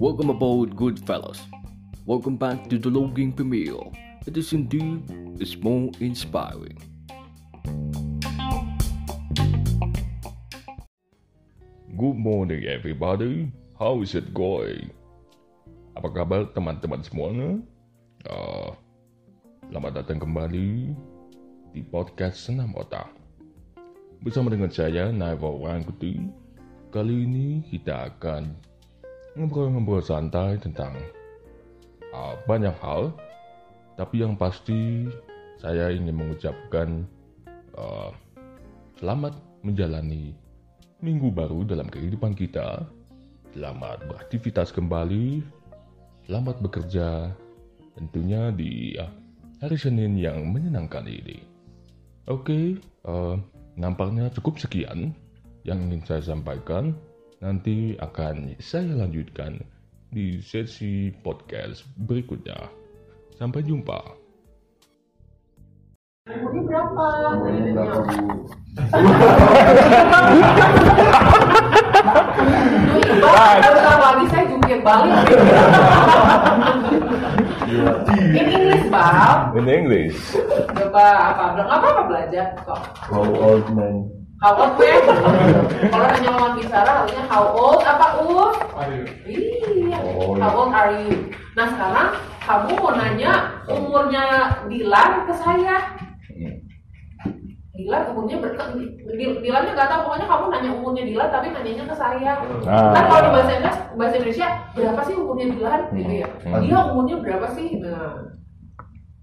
Welcome 0.00 0.34
aboard, 0.34 0.74
good 0.74 0.98
fellas. 1.06 1.38
Welcome 2.02 2.34
back 2.34 2.66
to 2.66 2.82
the 2.82 2.90
Logging 2.90 3.30
Premiere. 3.30 3.78
It 4.26 4.34
is 4.34 4.50
indeed 4.50 5.06
is 5.38 5.54
more 5.62 5.94
inspiring. 6.02 6.82
Good 11.94 12.18
morning 12.18 12.66
everybody. 12.66 13.54
How 13.78 14.02
is 14.02 14.18
it 14.18 14.34
going? 14.34 14.90
Apa 15.94 16.10
kabar 16.10 16.50
teman-teman 16.50 17.06
semuanya? 17.06 17.62
Uh, 18.26 18.74
selamat 19.70 20.02
datang 20.02 20.18
kembali 20.18 20.90
di 21.70 21.86
podcast 21.86 22.50
Senam 22.50 22.74
Otak. 22.74 23.19
Bersama 24.20 24.52
dengan 24.52 24.68
saya, 24.68 25.08
Naiful 25.08 25.64
Rangkuti. 25.64 26.20
Kali 26.92 27.24
ini 27.24 27.64
kita 27.72 28.12
akan 28.12 28.52
ngobrol-ngobrol 29.32 30.04
santai 30.04 30.60
tentang 30.60 30.92
uh, 32.12 32.36
banyak 32.44 32.76
hal. 32.84 33.16
Tapi 33.96 34.20
yang 34.20 34.36
pasti 34.36 35.08
saya 35.56 35.88
ingin 35.88 36.20
mengucapkan 36.20 37.08
uh, 37.80 38.12
selamat 39.00 39.40
menjalani 39.64 40.36
minggu 41.00 41.32
baru 41.32 41.64
dalam 41.64 41.88
kehidupan 41.88 42.36
kita. 42.36 42.84
Selamat 43.56 44.04
beraktivitas 44.04 44.68
kembali, 44.68 45.40
selamat 46.28 46.60
bekerja, 46.60 47.32
tentunya 47.96 48.52
di 48.52 49.00
uh, 49.00 49.08
hari 49.64 49.80
Senin 49.80 50.12
yang 50.20 50.44
menyenangkan 50.44 51.08
ini. 51.08 51.40
Oke, 52.28 52.76
uh, 53.08 53.40
nampaknya 53.78 54.30
cukup 54.34 54.58
sekian 54.58 55.14
yang 55.62 55.78
ingin 55.86 56.02
saya 56.06 56.22
sampaikan. 56.24 56.96
Nanti 57.40 57.96
akan 57.96 58.52
saya 58.60 58.92
lanjutkan 59.00 59.64
di 60.12 60.42
sesi 60.44 61.08
podcast 61.24 61.86
berikutnya. 61.96 62.68
Sampai 63.38 63.64
jumpa. 63.64 63.96
Berapa? 66.28 67.06
Saya 74.30 74.44
jungkir 74.46 74.78
balik. 74.84 75.26
In 77.70 78.46
English, 78.50 78.84
Bang. 78.90 79.54
In 79.54 79.66
English. 79.70 80.18
Coba 80.74 81.04
apa? 81.30 81.42
Nggak 81.54 81.66
apa-apa 81.70 82.02
belajar 82.10 82.46
kok. 82.66 82.82
How 82.98 83.22
old 83.22 83.66
man? 83.70 84.10
How 84.42 84.58
old 84.58 84.74
man? 84.74 84.98
Kalau 85.86 86.06
nanya 86.10 86.30
lawan 86.34 86.52
bicara 86.58 86.90
harusnya 86.90 87.22
how 87.30 87.44
old 87.54 87.80
apa 87.86 88.06
u? 88.26 88.50
Iya. 89.22 89.98
Oh, 90.02 90.34
iya. 90.34 90.42
How 90.42 90.58
old 90.58 90.74
are 90.74 90.90
you? 90.98 91.30
Nah 91.54 91.66
sekarang 91.70 92.08
kamu 92.42 92.70
mau 92.74 92.90
nanya 92.98 93.32
umurnya 93.70 94.24
Dilan 94.66 95.10
ke 95.30 95.34
saya. 95.38 95.76
Dilan 97.80 98.12
umurnya 98.12 98.36
ber 98.44 98.52
Dil- 99.16 99.40
Dilannya 99.40 99.72
nggak 99.72 99.88
tahu 99.88 100.00
pokoknya 100.04 100.26
kamu 100.28 100.44
nanya 100.52 100.70
umurnya 100.76 101.04
Dilan 101.08 101.28
tapi 101.32 101.46
nanyanya 101.48 101.84
ke 101.88 101.96
saya. 101.96 102.32
Ah. 102.68 102.92
Kan 102.92 103.04
kalau 103.08 103.20
di 103.24 103.30
bahasa 103.32 103.52
Inggris 103.56 103.78
bahasa 103.96 104.14
Indonesia 104.20 104.48
berapa 104.76 105.00
sih 105.08 105.14
umurnya 105.16 105.46
Dilan 105.48 105.80
gitu 105.96 106.12
ya? 106.20 106.28
Hmm. 106.44 106.60
Dia 106.60 106.78
umurnya 106.92 107.16
berapa 107.24 107.46
sih? 107.56 107.68
Nah 107.80 108.28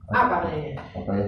apa 0.09 0.35
nanya? 0.49 0.73
Apa 0.97 1.11
ya? 1.13 1.27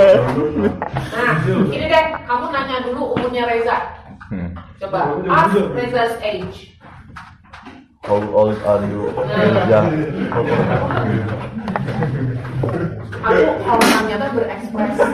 Nah 0.00 1.34
ini 1.70 1.86
deh 1.86 2.04
kamu 2.24 2.46
nanya 2.50 2.76
dulu 2.86 3.14
umurnya 3.14 3.44
Reza. 3.46 3.76
Hmm. 4.30 4.50
Coba 4.78 5.18
ask 5.28 5.54
Reza's 5.74 6.14
age. 6.22 6.78
How 8.00 8.16
old 8.16 8.56
are 8.64 8.80
you? 8.88 9.12
Ya. 9.68 9.84
Aku 13.20 13.44
kalau 13.60 13.84
nanya 13.84 14.16
tuh 14.16 14.30
berekspresi. 14.40 15.04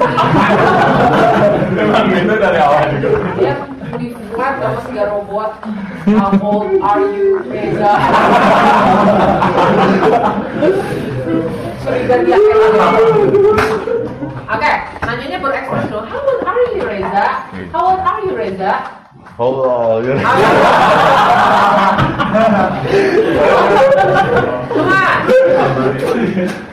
Emang 1.74 2.06
itu 2.14 2.34
dari 2.38 2.58
awal 2.62 2.86
juga. 3.02 3.18
Dia 3.42 3.54
di 3.98 4.14
flat 4.30 4.62
sama 4.62 4.80
si 4.86 5.02
robot. 5.02 5.50
How 6.14 6.30
old 6.38 6.78
are 6.78 7.02
you, 7.10 7.42
Reza? 7.50 7.92
Curiga 11.82 12.16
dia 12.22 12.38
Oke, 14.46 14.72
nanyanya 15.02 15.38
berekspresi 15.42 15.90
dong. 15.90 16.06
How 16.06 16.22
old 16.22 16.42
are 16.46 16.62
you, 16.70 16.86
Reza? 16.86 17.26
How 17.74 17.82
old 17.82 18.02
are 18.06 18.22
you, 18.22 18.32
Reza? 18.38 18.72
How 19.34 19.50
old 19.50 19.66
are 19.66 20.06
you? 20.06 20.14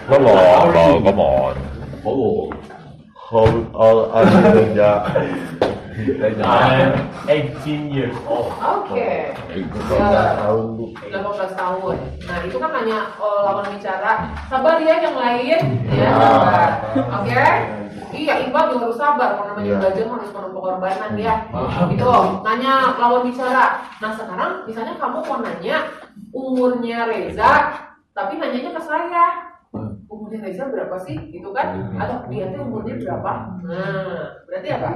Come 0.07 0.25
on, 0.27 0.71
bro, 0.71 1.01
come 1.01 1.19
on. 1.19 1.55
How 3.33 3.47
old 3.73 4.11
are 4.11 4.27
you? 4.27 4.75
Ya. 4.75 5.07
I'm 6.43 7.07
18 7.29 7.95
years 7.95 8.15
old. 8.27 8.51
oke. 8.59 9.07
Bu? 10.75 10.91
18 10.99 11.55
tahun. 11.55 11.95
Nah, 12.27 12.37
itu 12.43 12.57
kan 12.59 12.69
nanya 12.75 13.13
oh, 13.21 13.47
lawan 13.47 13.71
bicara. 13.71 14.35
Sabar 14.51 14.83
ya 14.83 14.99
yang 14.99 15.15
lain. 15.15 15.61
Ya. 15.95 16.11
Oke? 16.97 17.47
Iya, 18.13 18.33
juga 18.45 18.85
harus 18.85 18.95
sabar. 18.95 19.29
Kalau 19.35 19.47
namanya 19.51 19.65
Iya. 19.67 19.77
belajar 19.81 20.05
harus 20.07 20.29
penuh 20.29 20.51
pengorbanan 20.53 21.11
ya. 21.17 21.35
Gitu. 21.89 22.13
Nanya 22.45 22.73
lawan 22.95 23.25
bicara. 23.25 23.65
Nah, 23.99 24.11
sekarang 24.13 24.51
misalnya 24.63 24.93
kamu 25.01 25.19
mau 25.25 25.37
nanya 25.41 25.77
umurnya 26.29 27.09
Reza, 27.09 27.51
tapi 28.13 28.37
nanyanya 28.37 28.77
ke 28.77 28.81
saya. 28.85 29.25
Umurnya 30.05 30.45
Reza 30.45 30.69
berapa 30.69 30.93
sih? 31.01 31.17
Gitu 31.33 31.49
kan? 31.49 31.97
Atau 31.97 32.29
dia 32.29 32.53
tuh 32.53 32.61
umurnya 32.61 33.01
berapa? 33.01 33.31
Nah, 33.65 34.21
berarti 34.45 34.69
apa? 34.69 34.89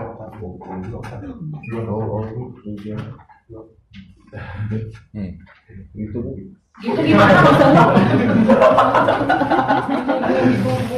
Hmm. 5.13 5.31
Gitu 6.77 6.99
gimana 7.01 7.39
maksudnya? 7.41 7.83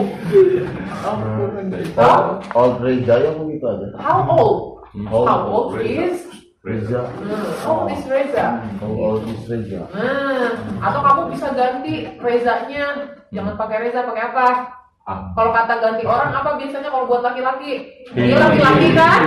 Old 2.56 2.78
Reza 2.84 3.16
yang 3.19 3.36
begitu 3.44 3.66
aja. 3.68 3.88
How 4.00 4.24
old? 4.28 4.86
How 5.08 5.24
How 5.28 5.40
old 5.47 5.80
is? 5.81 6.28
Reza? 6.62 7.09
How 7.66 7.86
old 7.86 7.92
is 7.92 8.06
Reza? 8.06 8.62
How 8.78 8.92
old 8.92 9.25
is 9.28 9.42
Reza? 9.50 9.81
Nah, 9.92 10.52
atau 10.84 11.00
kamu 11.02 11.22
bisa 11.34 11.47
ganti 11.58 12.08
Rezanya. 12.22 13.18
Jangan 13.34 13.56
pakai 13.58 13.78
Reza, 13.88 14.06
pakai 14.06 14.24
apa? 14.30 14.47
Kalau 15.12 15.52
kata 15.52 15.81
ganti 15.81 16.03
orang 16.08 16.31
apa 16.31 16.56
biasanya 16.56 16.88
kalau 16.88 17.09
buat 17.09 17.25
laki-laki? 17.25 17.90
Dia 18.16 18.38
laki-laki 18.38 18.88
kan? 18.96 19.22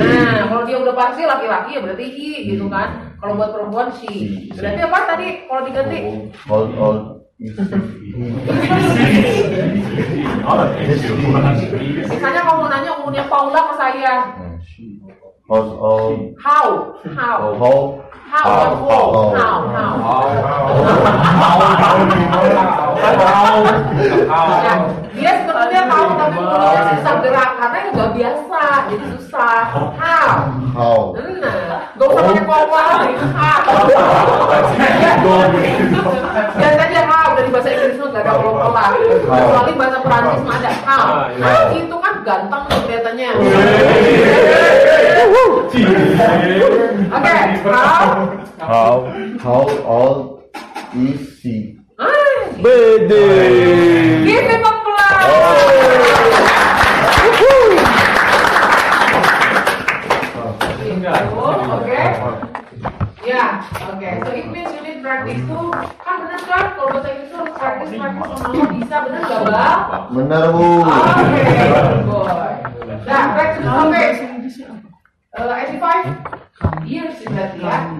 Nah, 0.00 0.48
kalau 0.48 0.62
dia 0.64 0.78
udah 0.80 0.94
pasti 0.96 1.22
laki-laki 1.26 1.76
ya 1.76 1.80
berarti 1.82 2.06
he 2.08 2.30
gitu 2.54 2.70
kan? 2.72 3.12
Kalau 3.20 3.36
buat 3.36 3.52
perempuan 3.52 3.92
she. 4.00 4.48
Berarti 4.54 4.80
apa 4.80 4.98
tadi 5.04 5.26
kalau 5.44 5.62
diganti? 5.68 5.98
Old 6.48 6.70
is 6.72 7.19
Misalnya 12.10 12.42
kamu 12.44 12.64
nanya 12.68 12.90
umurnya 13.00 13.24
Paula 13.32 13.60
ke 13.72 13.74
saya. 13.80 14.14
How? 15.48 16.36
How? 16.36 16.92
How? 17.16 17.40
How? 18.30 18.46
How? 18.86 19.34
How? 19.34 19.58
How? 19.74 21.10
Ya, 24.60 24.74
dia 25.10 25.32
sebetulnya 25.42 25.82
tahu 25.90 26.08
tapi 26.14 26.38
mulutnya 26.38 26.82
susah 26.94 27.14
gerak 27.20 27.50
karena 27.58 27.78
nggak 27.90 28.10
biasa 28.14 28.60
jadi 28.86 29.04
susah 29.18 29.58
how 29.98 30.30
How? 30.70 31.00
gak 31.98 32.06
usah 32.06 32.22
pakai 32.24 32.44
pola 32.46 32.86
how 33.34 33.60
dan 36.56 36.72
saja 36.78 37.00
how 37.04 37.34
dari 37.34 37.50
bahasa 37.50 37.68
Inggris 37.74 37.98
mah 37.98 38.08
nggak 38.14 38.22
ada 38.24 38.32
pola 38.38 38.84
kecuali 38.94 39.72
bahasa 39.74 39.98
Perancis 40.00 40.42
ada 40.46 40.70
how 40.86 41.04
how 41.28 41.74
itu 41.74 41.96
kan 41.98 42.14
ganteng 42.22 42.62
tuh 42.70 42.78
kelihatannya 42.86 43.30
oke 47.10 47.36
how 47.66 48.19
How? 48.58 49.08
How 49.40 49.64
old 49.84 50.42
is 50.94 51.38
she? 51.40 51.80
Bede. 52.60 53.24
give 54.28 54.44
him 54.44 54.60
applause 54.60 55.00
Oh, 61.40 61.80
oke. 61.80 62.00
Ya, 63.24 63.64
oke. 63.88 64.08
So 64.24 64.30
it 64.36 64.46
means 64.52 64.68
you 64.76 64.82
need 64.84 65.00
practice 65.00 65.40
tuh 65.48 65.72
kan 66.04 66.14
benar 66.20 66.40
kan 66.44 66.64
kalau 66.76 66.88
bahasa 66.92 67.08
Inggris 67.16 67.32
harus 67.32 67.52
practice 67.56 67.90
practice 67.96 68.28
sama 68.36 68.64
bisa 68.76 68.96
bener 69.08 69.20
gak 69.24 69.40
bal? 69.48 69.76
Benar 70.12 70.44
bu. 70.52 70.68
Oke, 70.84 71.42
boy. 72.04 72.52
Nah, 73.08 73.24
back 73.32 73.48
to 73.56 73.60
the 73.64 73.70
topic. 73.72 74.12
Uh, 75.30 75.46
85 75.56 76.84
years 76.84 77.16
is 77.22 77.30
that 77.32 77.56
ya? 77.56 77.99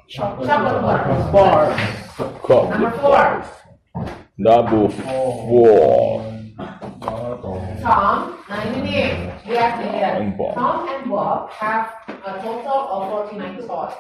chocolate 0.08 0.48
bars. 0.48 1.32
Bars. 1.34 1.74
Number 2.70 2.92
four. 3.02 3.42
Number 4.38 4.86
four. 4.94 6.22
Tom, 7.82 8.38
nah 8.46 8.62
ini 8.70 8.80
nih, 8.86 9.10
lihat 9.50 9.82
nih 9.82 9.90
lihat. 9.90 10.22
And 10.22 10.38
Bob. 10.38 10.54
Tom 10.54 10.86
and 10.86 11.10
Bob 11.10 11.50
have 11.50 11.98
a 12.08 12.38
total 12.46 12.80
of 12.94 13.26
49 13.26 13.66
toys. 13.66 13.98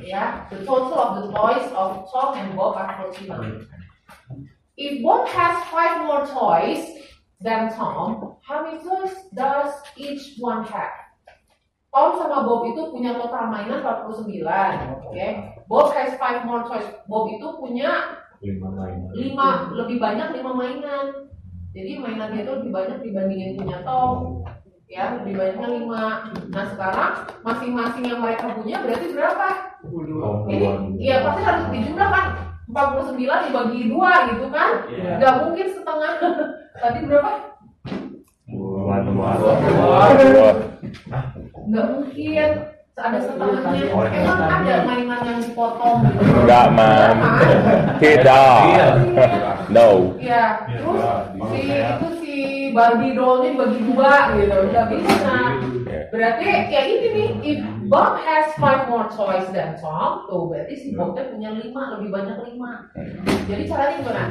Yeah, 0.00 0.48
the 0.48 0.64
total 0.64 0.96
of 0.96 1.10
the 1.20 1.28
toys 1.36 1.68
of 1.76 2.08
Tom 2.08 2.32
and 2.40 2.56
Bob 2.56 2.80
are 2.80 3.12
49. 3.12 3.68
If 4.80 5.04
Bob 5.04 5.28
has 5.28 5.54
five 5.68 6.02
more 6.08 6.24
toys 6.24 6.96
than 7.44 7.68
Tom, 7.76 8.40
how 8.40 8.64
many 8.64 8.80
toys 8.80 9.12
does 9.36 9.70
each 10.00 10.40
one 10.40 10.64
have? 10.64 11.03
Tom 11.94 12.18
sama 12.18 12.42
Bob 12.42 12.66
itu 12.66 12.90
punya 12.90 13.14
total 13.14 13.54
mainan 13.54 13.78
49, 13.78 14.42
oke? 14.98 15.28
Bob 15.70 15.94
has 15.94 16.18
five 16.18 16.42
more 16.42 16.66
toys. 16.66 16.82
Bob 17.06 17.30
itu 17.30 17.46
punya 17.54 18.18
lima 19.14 19.70
lebih 19.70 20.02
banyak 20.02 20.34
lima 20.34 20.52
mainan. 20.58 21.30
Jadi 21.70 22.02
mainannya 22.02 22.42
itu 22.42 22.50
lebih 22.50 22.70
banyak 22.74 22.98
dibandingin 22.98 23.54
punya 23.54 23.78
Tom 23.86 24.42
ya 24.90 25.22
lebih 25.22 25.38
banyaknya 25.38 25.68
lima. 25.70 26.04
Nah 26.50 26.64
sekarang 26.74 27.12
masing-masing 27.46 28.04
yang 28.10 28.18
mereka 28.18 28.50
punya 28.58 28.82
berarti 28.82 29.06
berapa? 29.14 29.48
Ini 30.50 30.66
iya 30.98 31.22
pasti 31.22 31.42
harus 31.46 31.64
dijumlah 31.70 32.08
kan? 32.10 32.26
49 32.74 33.22
dibagi 33.22 33.80
dua 33.86 34.12
gitu 34.34 34.46
kan? 34.50 34.70
Iya. 34.90 35.22
nggak 35.22 35.34
mungkin 35.46 35.66
setengah. 35.70 36.12
Tadi 36.82 36.98
berapa 37.06 37.30
nggak 41.68 41.86
mungkin. 41.92 42.50
Ada 42.94 43.26
setengahnya. 43.26 43.90
Emang 43.90 44.38
ada 44.38 44.86
mainan 44.86 45.20
yang 45.26 45.42
dipotong? 45.42 46.06
Gitu 46.06 46.30
Enggak, 46.30 46.66
man. 46.78 47.16
Tidak. 47.98 48.58
No. 49.74 50.14
Iya, 50.14 50.62
terus 50.70 51.02
si 51.50 51.60
itu 51.74 52.08
si 52.22 52.34
Barbie 52.70 53.18
dollnya 53.18 53.50
dibagi 53.50 53.80
dua 53.90 54.38
gitu, 54.38 54.56
nggak 54.70 54.86
bisa. 54.94 55.36
Berarti 56.14 56.44
kayak 56.70 56.86
ini 56.86 57.06
nih, 57.42 57.56
Bob 57.84 58.16
has 58.24 58.56
five 58.56 58.88
more 58.88 59.04
toys 59.12 59.44
than 59.52 59.76
Tom, 59.76 60.24
tuh 60.24 60.48
berarti 60.48 60.72
si 60.72 60.96
Bobnya 60.96 61.28
punya 61.28 61.52
lima, 61.52 61.92
lebih 61.96 62.08
banyak 62.08 62.40
lima. 62.48 62.88
Jadi 63.44 63.68
caranya 63.68 64.00
gimana? 64.00 64.24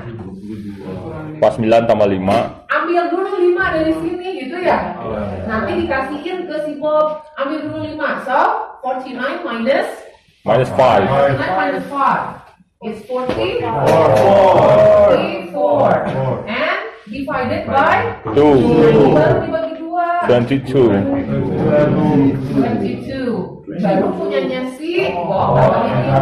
Pas 1.38 1.53
9 1.61 1.85
tambah 1.85 2.09
5. 2.09 2.65
Ambil 2.73 3.01
dulu 3.13 3.29
lima 3.38 3.77
dari 3.77 3.94
sini 3.94 4.41
gitu 4.41 4.57
ya. 4.57 4.97
Nanti 5.45 5.85
dikasihin 5.85 6.50
ke 6.50 6.65
si 6.65 6.81
Bob, 6.81 7.21
ambil 7.38 7.69
dulu 7.69 7.85
lima. 7.85 8.25
So, 8.25 8.73
49 8.81 9.45
minus 9.45 10.01
Minus 10.44 10.67
5. 10.75 11.07
49 11.07 11.55
minus 11.55 11.88
5 11.88 12.83
is 12.83 13.00
40. 13.07 13.63
44. 13.63 16.44
And 16.51 16.83
divided 17.07 17.63
by 17.63 18.11
2. 18.35 19.15
baru 19.15 19.47
dibagi 19.47 19.79
dua 19.79 20.27
22. 20.27 21.00
22 22.59 23.23
baru 23.81 24.08
punyanya 24.14 24.70
si 24.78 25.10
Bob 25.14 25.58
tambahnya 25.58 26.18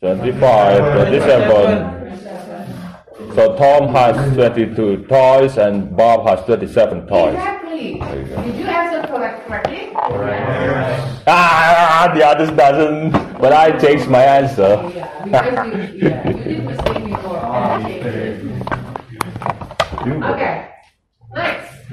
25. 0.00 1.10
27. 1.10 3.36
So 3.36 3.52
Tom 3.56 3.88
has 3.92 4.16
22 4.32 5.04
toys 5.08 5.58
and 5.58 5.92
Bob 5.96 6.24
has 6.24 6.40
27 6.48 7.04
toys. 7.06 7.36
exactly. 7.36 8.00
Did 8.00 8.56
you 8.56 8.64
answer 8.64 9.04
correct 9.08 9.44
correctly? 9.44 9.92
Ah, 11.28 12.08
the 12.14 12.22
others 12.24 12.50
doesn't. 12.56 13.10
But 13.40 13.52
I 13.52 13.72
changed 13.76 14.08
my 14.08 14.22
answer. 14.22 14.78
yeah 14.94 15.10
you 15.26 15.32
yeah, 16.00 16.28
you 16.28 16.34
did 16.44 16.64
mistake 16.64 17.04
before. 17.04 17.40
Okay. 20.32 20.68
next 21.34 21.90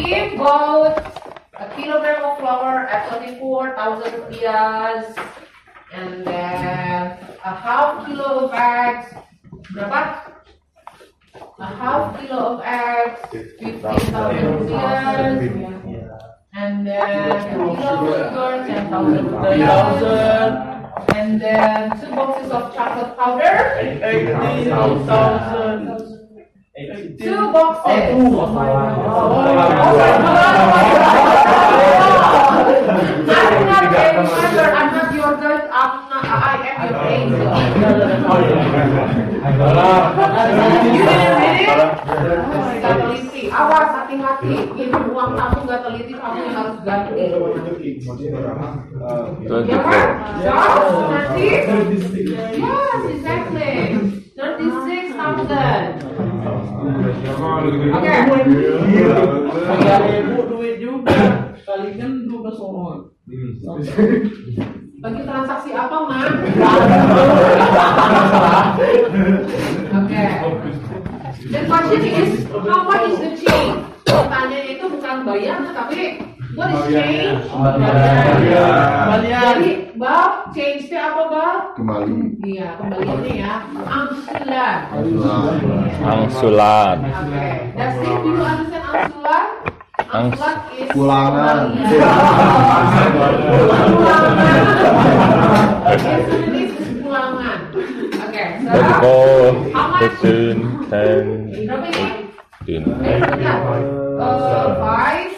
He 0.00 0.36
bought 0.36 1.43
a 1.58 1.68
kilogram 1.76 2.24
of 2.24 2.38
flour 2.38 2.86
at 2.86 3.08
24,000 3.08 4.12
rupiahs 4.12 5.16
and 5.92 6.26
then 6.26 7.18
a 7.44 7.54
half 7.54 8.06
kilo 8.06 8.46
of 8.46 8.52
eggs. 8.52 9.14
Berapa? 9.72 10.32
A 11.58 11.66
half 11.66 12.18
kilo 12.18 12.58
of 12.58 12.60
eggs, 12.64 13.20
15,000 13.30 14.14
rupiahs. 14.14 15.38
And 16.56 16.86
then 16.86 17.30
a 17.30 17.50
kilo 17.50 17.70
of 17.70 17.78
sugar, 17.78 18.66
10,000 18.66 19.26
rupiahs. 19.28 20.02
And 21.14 21.40
then 21.40 22.00
two 22.00 22.10
boxes 22.14 22.50
of 22.50 22.74
chocolate 22.74 23.16
powder. 23.16 23.54
Two 27.04 27.52
boxes. 27.52 28.16
Oh 28.16 28.48
my 28.48 28.64
God. 28.64 29.44
I'm 33.24 33.60
not 33.68 33.84
a 33.84 34.24
mother. 34.24 34.64
I'm 34.72 34.88
not 34.88 35.12
your 35.12 35.36
girl. 35.36 35.60
I'm 35.68 35.92
not, 36.08 36.24
I 36.24 36.64
am 36.64 36.80
your 36.88 37.04
angel. 37.12 37.44
You 40.94 41.04
didn't 41.04 41.36
read 41.44 41.60
it? 41.60 41.68
Gak 42.80 42.94
teliti. 43.04 43.42
Awas 43.52 43.88
hati-hati. 43.92 44.54
Ini 44.80 44.96
uang 45.12 45.36
kamu 45.36 45.58
gak 45.68 45.80
teliti. 45.84 46.16
Kamu 46.16 46.36
yang 46.40 46.56
harus 46.56 46.80
ganti. 46.88 47.20
Ya 49.44 49.76
kan? 49.84 50.08
So, 50.40 51.04
nanti. 51.12 51.68
Yes, 52.56 53.00
exactly. 53.12 53.72
36,000. 54.34 56.23
Oke. 56.84 58.12
Tiga 59.64 59.96
ribu 60.04 60.36
duit 60.52 60.74
juga. 60.84 61.16
Kalikan 61.64 62.28
dua 62.28 62.50
soal. 62.52 62.98
Bagi 65.04 65.20
transaksi 65.24 65.70
apa, 65.72 65.96
Mak? 66.04 66.28
Oke. 69.94 70.22
The 71.44 71.60
question 71.68 72.02
is, 72.08 72.32
how 72.48 72.80
much 72.88 73.04
is 73.12 73.18
the 73.20 73.30
change? 73.36 73.76
Pertanyaannya 74.04 74.60
itu 74.76 74.84
bukan 74.88 75.16
bayar, 75.28 75.60
tapi 75.72 76.00
what 76.56 76.70
is 76.70 76.80
change? 76.90 77.44
Kalian. 77.50 79.20
Jadi, 79.24 79.70
Bab, 79.94 80.50
change-nya 80.54 81.02
apa, 81.14 81.22
Bab? 81.30 81.62
Kembali. 81.78 82.16
Iya, 82.42 82.68
kembaliannya 82.78 83.34
ya. 83.38 83.54
Angsulan. 83.86 84.78
Angsulan. 86.02 86.98
Oke. 87.04 87.48
That's 87.78 87.96
it. 87.98 88.02
Do 88.22 88.28
you 88.30 88.42
understand 88.42 88.84
angsulan? 88.90 89.46
Angsulan 90.14 90.56
is 90.74 90.88
Pulangan. 90.90 91.56
Pulangan. 91.78 93.34
Pulangan. 97.02 97.58
Oke. 98.24 98.44
So, 98.64 98.74
24, 98.74 99.52
15, 100.02 100.58
10, 100.90 101.68
berapa 101.70 101.86
ini? 101.86 102.06
Eh, 102.64 102.80
bentar. 103.20 103.60
Uh, 104.14 104.78
five, 104.80 105.34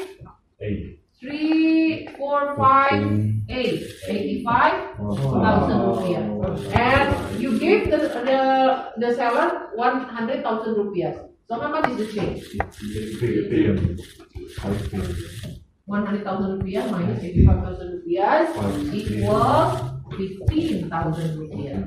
three, 1.21 2.09
four, 2.17 2.55
five, 2.57 3.03
eight. 3.49 3.83
Eighty-five 4.09 4.97
thousand 4.97 5.79
rupiah. 5.83 6.23
And 6.75 7.41
you 7.41 7.59
give 7.59 7.91
the 7.91 7.99
the 7.99 8.41
the 8.99 9.15
seller 9.15 9.71
one 9.75 10.01
hundred 10.09 10.43
thousand 10.43 10.75
rupiah. 10.77 11.29
So 11.49 11.59
how 11.61 11.69
much 11.71 11.91
is 11.91 11.97
the 11.99 12.07
change? 12.15 12.43
One 15.87 16.05
hundred 16.07 16.25
thousand 16.25 16.63
rupiah 16.63 16.91
minus 16.91 17.23
eighty-five 17.23 17.63
thousand 17.63 18.03
rupiah 18.03 18.47
equals 18.95 19.81
fifteen 20.19 20.91
thousand 20.91 21.39
rupiah. 21.39 21.83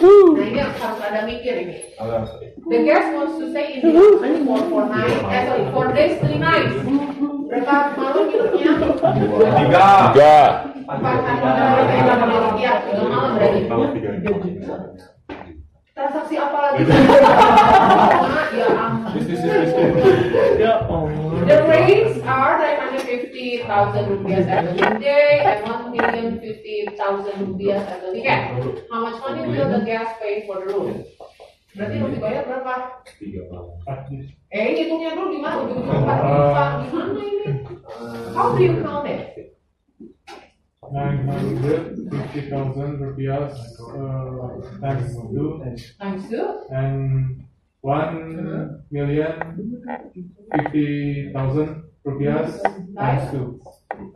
Nah 0.00 0.46
ini 0.48 0.60
harus 0.64 1.00
ada 1.04 1.28
mikir 1.28 1.54
ini. 1.60 1.92
The 2.64 2.78
guest 2.88 3.12
wants 3.12 3.36
to 3.36 3.52
stay 3.52 3.76
in 3.76 3.84
the 3.84 3.92
for 4.48 4.60
four 4.72 4.84
nights, 4.88 5.20
eh 5.28 5.40
sorry, 5.44 5.64
four 5.76 5.92
days, 5.92 6.16
three 6.24 6.40
nights. 6.40 6.72
Berapa 7.50 7.92
malam 8.00 8.24
hidupnya? 8.32 8.72
Tiga. 9.60 9.88
Empat 10.88 10.98
malam? 11.04 12.54
Iya, 12.56 12.72
tiga 12.88 13.04
malam 13.04 13.30
berarti. 13.36 13.60
Transaksi 15.92 16.34
apa 16.40 16.58
lagi? 16.64 16.80
ya 18.56 18.68
ampun. 20.80 21.44
The 21.44 21.58
rates 21.68 22.24
are 22.24 22.56
950,000 23.10 24.06
rupiah 24.06 24.46
at 24.46 24.62
the 24.64 24.72
weekday 24.78 25.42
and 25.42 25.66
1,050,000 25.66 27.42
rupiah 27.42 27.82
at 27.82 27.98
the 28.06 28.14
weekend. 28.14 28.62
How 28.90 29.00
much 29.02 29.18
money 29.18 29.42
will 29.50 29.66
the 29.66 29.82
guest 29.84 30.14
pay 30.22 30.46
for 30.46 30.62
the 30.62 30.66
room? 30.70 31.02
Berarti 31.70 32.02
harus 32.02 32.18
dibayar 32.18 32.42
berapa? 32.46 32.74
Eh, 34.50 34.66
hitungnya 34.78 35.14
dulu 35.14 35.30
gimana? 35.38 35.62
Ujung-ujung 35.66 36.02
4 36.02 36.22
juta. 36.22 36.64
Gimana 36.86 37.20
ini? 37.22 37.46
How 38.34 38.50
do 38.54 38.58
you 38.62 38.74
count 38.82 39.06
it? 39.06 39.54
950,000 40.90 42.98
rupees 42.98 43.54
uh, 43.94 44.58
times 44.82 45.14
2 45.14 45.62
Times 46.02 46.26
2? 46.26 46.74
and 46.74 46.98
1 47.86 48.90
million 48.90 49.38
50,000 50.50 51.89
rupees 52.04 52.60
times 52.96 53.30
2. 53.32 53.60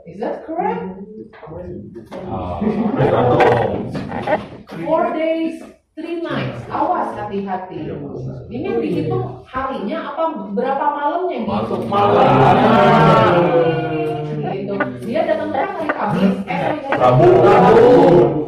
Is 0.09 0.21
that 0.21 0.47
correct? 0.47 0.85
Four 4.85 5.13
days, 5.13 5.63
three 5.93 6.23
nights. 6.23 6.65
Awas 6.71 7.13
hati-hati. 7.19 7.85
Ini 8.49 8.65
yang 8.65 8.79
dihitung 8.81 9.45
harinya 9.45 9.99
apa 10.15 10.23
berapa 10.57 10.85
malamnya 10.97 11.35
yang 11.37 11.45
dihitung? 11.45 11.85
Gitu. 14.55 14.75
Dia 15.05 15.21
datang 15.29 15.51
berapa 15.53 15.73
hari 15.77 15.91
Kamis? 15.93 16.35
Eh. 16.49 16.73
Rabu. 16.97 17.29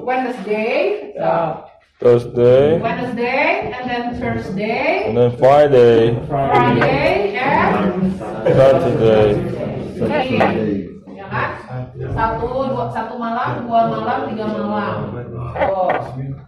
Wednesday. 0.07 1.13
So, 1.19 1.66
Thursday. 1.99 2.77
Wednesday 2.79 3.73
and 3.73 3.89
then 3.89 4.21
Thursday, 4.21 5.09
And 5.09 5.17
then 5.17 5.37
Friday. 5.39 6.13
Friday, 6.29 7.37
and 7.41 8.13
Saturday. 8.21 9.33
Saturday. 9.97 10.93
Ya 11.17 11.25
kan? 11.33 11.51
Satu, 12.13 12.49
dua, 12.69 12.93
satu 12.93 13.17
malam, 13.17 13.65
dua 13.65 13.81
malam, 13.89 14.19
tiga 14.29 14.45
malam. 14.45 14.97
So, 15.57 15.89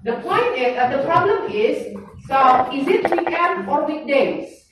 the 0.05 0.21
point 0.21 0.53
is, 0.53 0.77
uh, 0.77 0.93
the 0.93 1.01
problem 1.09 1.49
is, 1.49 1.97
so 2.29 2.37
is 2.69 2.85
it 2.85 3.09
weekend 3.09 3.65
or 3.65 3.89
weekdays? 3.89 4.69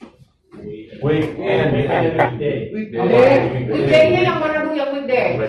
Weekend, 1.00 1.72
weekend, 1.72 2.04
weekday. 2.20 2.56
Weekday. 2.68 3.64
Weekday-nya 3.72 4.20
yang 4.28 4.38
mana 4.44 4.60
dulu 4.60 4.76
yang 4.76 4.92
weekday? 4.92 5.40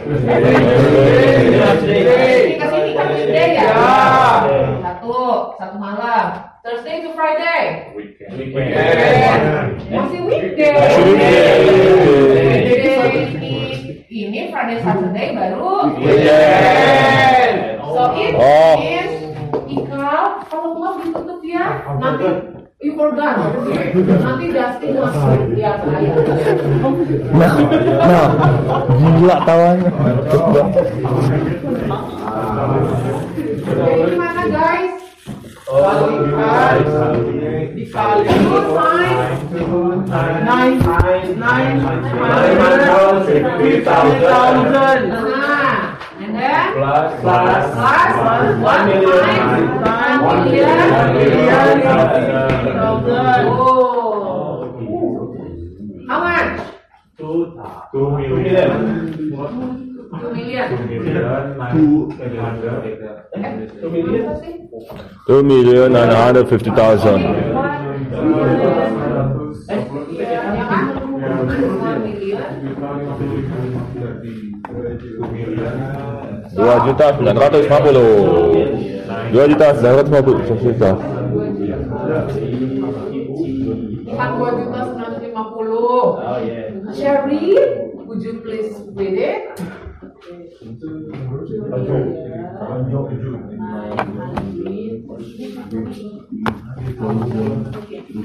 Ini 1.87 2.55
ke 2.55 2.65
sini 2.71 2.91
kan 2.95 3.07
weekday 3.11 3.49
ya? 3.59 3.75
Satu, 5.07 5.55
satu 5.55 5.79
malam. 5.79 6.51
Thursday 6.67 6.99
to 6.99 7.15
Friday. 7.15 7.95
Weekend. 7.95 8.35
Masih 9.87 10.19
weekday. 10.27 10.75
Weekday. 10.75 11.63
Weekday 12.67 12.99
ini, 13.31 13.55
ini 14.11 14.39
Friday 14.51 14.83
Saturday 14.83 15.31
baru. 15.31 15.95
So 17.87 18.03
it 18.19 18.35
Oh. 18.35 18.75
is 18.83 19.11
Ikal, 19.67 20.43
kalau 20.51 20.75
mau 20.75 20.99
ditutup 20.99 21.39
ya, 21.39 21.87
nanti 22.03 22.27
you 22.77 22.93
forgot. 22.93 23.37
Nanti 23.97 24.45
Dustin 24.53 24.93
masuk 25.01 25.57
ya 25.57 25.81
saya. 25.81 26.13
Nah, 27.33 27.53
nah, 28.05 28.29
gila 28.93 29.37
tawanya. 29.41 29.89
Jadi 33.65 34.01
gimana 34.13 34.43
guys? 34.45 34.93
Dikali. 37.73 38.23
Nine, 40.47 40.79
nine, 41.35 41.77
Nah, 45.17 45.86
and 46.27 46.35
then 46.35 46.73
Plus, 46.75 47.21
plus, 47.23 47.71
plus 47.71 48.11
one 48.19 48.59
One 48.59 48.83
million. 48.85 49.23
time 49.23 50.19
one 50.19 50.19
One 50.27 50.43
million. 50.43 50.67
million. 51.15 51.87
Oh. 53.47 54.67
How 56.09 56.19
much? 56.19 56.59
Two 57.17 57.55
million. 58.11 58.67
Two 60.11 60.27
million. 60.35 60.67
Two 60.67 60.83
million. 60.83 61.15
berapa 64.03 64.33
sih? 64.43 64.53
Two 65.27 65.41
million 65.43 65.87
nine 65.95 66.11
hundred 66.11 66.47
fifty 66.51 66.71
thousand. 66.71 67.23
Dua 76.57 76.75
juta 76.89 77.05
sembilan 77.13 77.37
ratus 77.37 77.69
lima 77.69 77.79
puluh. 77.85 78.17
Dua 79.29 79.45
juta 79.45 79.65
sembilan 79.77 79.93
ratus 79.93 80.09
lima 80.09 80.21
puluh. 80.25 80.41
Satu 80.49 80.63
juta. 80.65 80.91
Bukan 84.07 84.29
dua 84.41 84.49
juta 84.57 84.79
sembilan 84.89 85.05
ratus 85.05 85.21
lima 85.21 85.43
puluh. 85.53 86.17
Yeah. 86.41 86.89
Sherry, 86.97 87.53
would 88.09 88.25
you 88.25 88.41
please 88.41 88.73
read 88.97 89.21
it? 89.21 89.53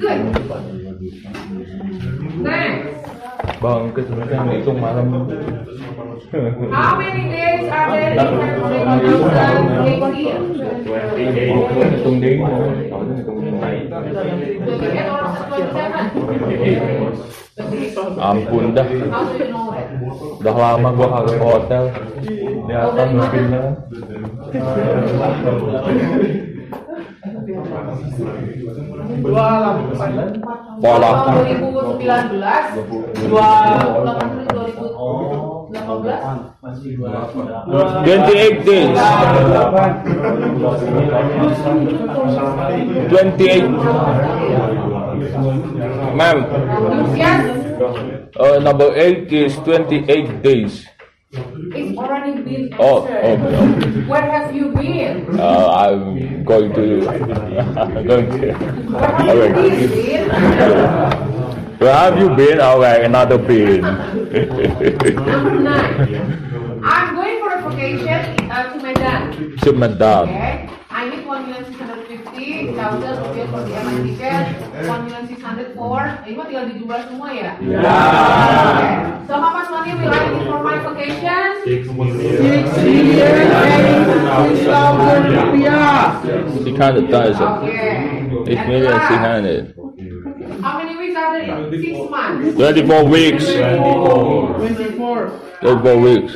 Good. 0.01 0.21
Next. 2.41 3.05
Bang, 3.63 3.91
ke 3.93 4.01
sebenarnya 4.07 4.57
hitung 4.59 4.79
malam. 4.81 5.29
How 6.33 6.97
many 6.97 7.29
days 7.29 7.69
are 7.69 7.93
there 7.93 8.17
in 8.17 8.19
February 8.25 9.05
2018? 9.05 11.93
Hitung 11.93 12.25
ding. 12.25 12.41
Tahu 12.41 13.05
tu 13.05 13.13
hitung 13.21 13.45
ding. 13.45 13.61
28 13.61 15.13
or 15.13 15.29
27? 15.29 18.17
Ampun 18.17 18.73
dah. 18.73 18.89
Udah 20.41 20.55
lama 20.57 20.89
gua 20.97 21.21
kagak 21.21 21.37
ke 21.37 21.45
hotel. 21.45 21.93
Kelihatan 22.17 23.09
mungkinnya. 23.13 23.77
Pola. 30.81 30.81
Tahun 30.81 31.05
2019, 31.93 33.21
2018, 33.29 34.52
28 38.05 38.65
days. 38.65 38.97
28. 43.09 43.69
Ma'am, 46.17 46.39
uh, 48.39 48.59
number 48.59 48.95
8 48.95 49.33
is 49.33 49.57
28 49.65 50.43
days. 50.43 50.87
it's 51.33 51.97
already 51.97 52.43
been 52.45 52.69
Oh, 52.79 53.07
answered. 53.09 53.49
okay. 53.49 54.05
Where 54.05 54.29
have 54.31 54.53
you 54.55 54.69
been? 54.77 55.41
Uh, 55.41 55.69
I'm 55.73 56.45
going 56.45 56.73
to. 56.77 57.01
going 58.05 58.29
to. 58.37 58.53
Where 58.93 59.49
have 59.57 59.81
you 59.81 59.89
been? 59.89 61.32
Where 61.83 61.93
have 61.93 62.15
you 62.17 62.31
been? 62.37 62.61
All 62.61 62.79
right, 62.79 63.03
another 63.03 63.43
pain. 63.43 63.83
I'm 63.85 64.07
going 67.19 67.43
for 67.43 67.51
a 67.51 67.71
vacation 67.71 68.51
uh, 68.53 68.71
to 68.71 68.79
my 68.79 68.95
dad. 68.95 69.35
To 69.63 69.73
my 69.73 69.89
dad. 69.89 70.31
Okay. 70.31 70.71
I 70.91 71.11
need 71.11 71.27
1,650,000 71.27 72.79
rupiah 73.19 73.51
for 73.51 73.67
the 73.67 73.75
airline 73.75 74.15
ticket, 74.15 74.63
1,600 74.87 75.75
for, 75.75 75.99
ini 76.23 76.39
mah 76.39 76.47
tinggal 76.47 76.71
dijumlah 76.71 77.01
semua 77.11 77.35
ya? 77.35 77.59
Yeah. 77.59 77.83
Okay. 77.83 79.27
So 79.27 79.35
how 79.43 79.51
much 79.51 79.67
money 79.67 79.99
will 79.99 80.07
I 80.07 80.23
need 80.31 80.47
for 80.47 80.63
my 80.63 80.79
vacation? 80.87 81.67
6 81.67 81.99
million. 81.99 82.63
6 82.71 82.79
million 82.79 83.43
rupiah. 85.35 86.23
600,000. 86.63 87.43
Okay. 87.67 88.23
6 88.55 88.71
million 88.71 88.95
600. 89.75 89.92
24. 91.47 92.11
months. 92.11 92.55
24 92.57 93.05
weeks. 93.05 93.45
24. 93.45 94.59
24. 95.61 95.97
weeks. 95.99 96.33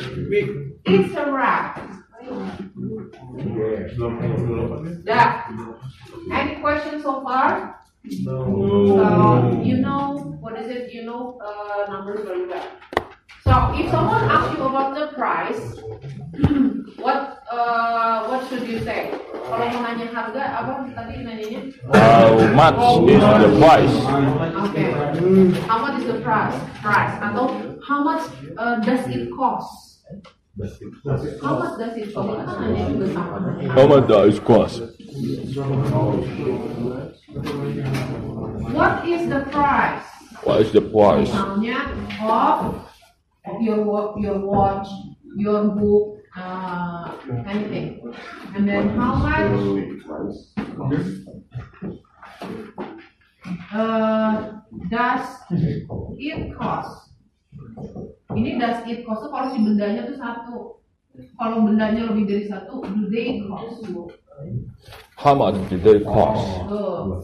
It's 0.85 1.15
a 1.15 1.31
wrap. 1.31 1.87
Yeah. 5.05 5.47
Any 6.31 6.61
questions 6.61 7.03
so 7.03 7.21
far? 7.23 7.81
No. 8.03 8.99
Uh, 8.99 9.61
you 9.63 9.77
know, 9.77 10.37
what 10.39 10.57
is 10.59 10.69
it? 10.69 10.93
You 10.93 11.03
know 11.03 11.39
uh, 11.43 11.91
numbers 11.91 12.25
very 12.25 12.47
well. 12.47 12.67
So 13.43 13.71
if 13.75 13.89
someone 13.91 14.23
asks 14.23 14.57
you 14.57 14.63
about 14.63 14.95
the 14.95 15.07
price, 15.15 15.79
what 16.99 17.36
uh, 17.51 18.27
what 18.27 18.47
should 18.49 18.67
you 18.67 18.79
say? 18.83 19.11
Kalau 19.47 19.63
mau 19.71 19.79
nanya 19.79 20.11
harga 20.11 20.43
apa 20.59 20.71
tadi 20.91 21.23
nanyanya? 21.23 21.71
How 21.95 22.35
much 22.51 22.75
is 23.07 23.23
the 23.23 23.51
price? 23.55 23.95
Okay. 24.67 24.87
How 25.63 25.77
much 25.79 25.95
is 26.03 26.07
the 26.11 26.19
price? 26.19 26.57
Price 26.83 27.15
atau 27.23 27.45
how 27.79 27.99
much 28.03 28.23
uh, 28.59 28.75
does 28.83 29.07
it 29.07 29.31
cost? 29.31 30.03
How 31.39 31.55
much 31.55 31.73
does 31.79 31.95
it 31.95 32.11
cost? 32.11 32.27
Itu 32.27 32.43
kan 32.43 32.55
nanya 32.59 32.83
juga 32.91 33.07
sama. 33.15 33.37
How 33.71 33.85
much 33.87 34.03
does 34.11 34.35
it 34.35 34.43
cost? 34.43 34.75
What 38.75 39.07
is 39.07 39.23
the 39.31 39.41
price? 39.47 40.05
What 40.43 40.57
is 40.63 40.69
the 40.75 40.83
price? 40.83 41.31
Misalnya 41.31 41.87
of 42.19 42.75
your 43.63 43.79
your 44.19 44.37
watch, 44.43 44.91
your 45.39 45.71
book, 45.71 46.16
uh, 46.37 47.17
anything. 47.47 48.13
And 48.55 48.69
then 48.69 48.89
how 48.93 49.15
much? 49.17 49.57
Uh, 53.73 54.61
does 54.89 55.25
it 56.17 56.57
cost? 56.57 57.11
Ini 58.31 58.61
does 58.61 58.85
it 58.85 59.01
cost 59.05 59.25
tuh 59.25 59.31
kalau 59.33 59.47
si 59.49 59.59
bendanya 59.65 60.05
tuh 60.05 60.17
satu. 60.17 60.57
Kalau 61.41 61.65
bendanya 61.65 62.13
lebih 62.13 62.29
dari 62.29 62.45
satu, 62.45 62.85
do 62.85 63.09
they 63.09 63.41
cost? 63.49 63.81
Did 65.67 65.81
they 65.81 65.99
cost? 66.05 66.45
Tuh. 66.69 67.19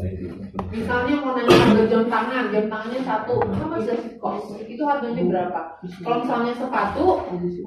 Misalnya 0.73 1.13
mau 1.21 1.37
nanya 1.37 1.55
harga 1.55 1.85
jam 1.85 2.03
tangan, 2.09 2.49
jam 2.49 2.65
tangannya 2.65 2.99
satu, 3.05 3.37
sama 3.53 3.77
does 3.79 4.01
it 4.01 4.17
cost? 4.17 4.49
Itu 4.65 4.81
harganya 4.89 5.23
berapa? 5.29 5.61
Kalau 6.01 6.17
misalnya 6.25 6.53
sepatu, 6.57 7.05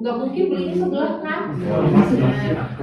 nggak 0.03 0.15
mungkin 0.19 0.43
belinya 0.51 0.75
sebelah 0.75 1.13
kan? 1.23 1.41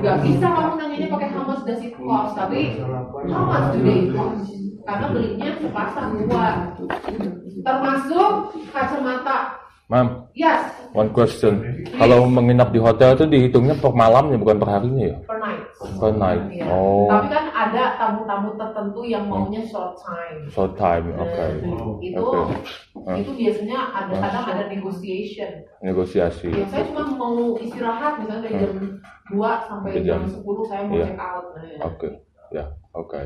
Nggak 0.00 0.16
bisa 0.24 0.46
kamu 0.48 0.72
nanyanya 0.80 1.08
pakai 1.12 1.28
how 1.36 1.44
much 1.44 1.62
does 1.68 1.84
it 1.84 1.94
cost, 1.94 2.32
tapi 2.32 2.80
how 3.28 3.44
much 3.44 3.76
do 3.76 3.78
they 3.84 4.08
cost? 4.08 4.48
Karena 4.84 5.06
belinya 5.12 5.48
sepasang 5.60 6.10
dua. 6.24 6.48
Termasuk 7.60 8.30
kacamata. 8.72 9.63
Ma'am, 9.84 10.32
Yes, 10.32 10.72
one 10.96 11.12
question. 11.12 11.60
Kalau 11.92 12.24
menginap 12.24 12.72
di 12.72 12.80
hotel 12.80 13.12
itu 13.14 13.28
dihitungnya 13.28 13.76
per 13.76 13.92
malamnya 13.92 14.40
bukan 14.40 14.56
per 14.56 14.68
harinya 14.72 15.12
ya? 15.12 15.16
per 15.28 15.36
night. 15.36 15.60
Per 16.00 16.12
night. 16.16 16.42
Iya. 16.48 16.64
Oh, 16.72 17.04
Tapi 17.04 17.28
kan 17.28 17.44
ada 17.52 17.82
tamu-tamu 18.00 18.56
tertentu 18.56 19.04
yang 19.04 19.28
maunya 19.28 19.60
short 19.60 20.00
time. 20.00 20.48
short 20.48 20.72
time. 20.80 21.12
Oke. 21.20 21.36
Nah, 21.60 22.00
itu 22.00 22.16
Oke. 22.16 22.38
Hah? 23.04 23.16
itu 23.20 23.30
biasanya 23.36 23.78
ada 23.92 24.12
kadang 24.16 24.44
ada 24.48 24.64
negotiation. 24.72 25.50
Negosiasi. 25.84 26.48
Ya, 26.48 26.64
saya 26.64 26.88
cuma 26.88 27.04
mau 27.12 27.52
istirahat 27.60 28.24
misalnya 28.24 28.48
dari 28.48 28.56
jam 28.56 28.72
2 29.28 29.68
sampai 29.68 29.90
jam- 30.00 30.24
jam 30.24 30.32
10 30.32 30.64
saya 30.64 30.82
mau 30.88 30.96
iya. 30.96 31.06
check 31.12 31.20
out. 31.20 31.44
Nah, 31.52 31.86
Oke. 31.92 32.08
Ya, 32.48 32.64
oke. 32.96 33.20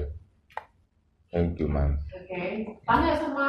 Thank 1.30 1.62
you, 1.62 1.70
ma'am. 1.70 2.02
Oke. 2.10 2.42
Tanya 2.82 3.12
sama 3.14 3.46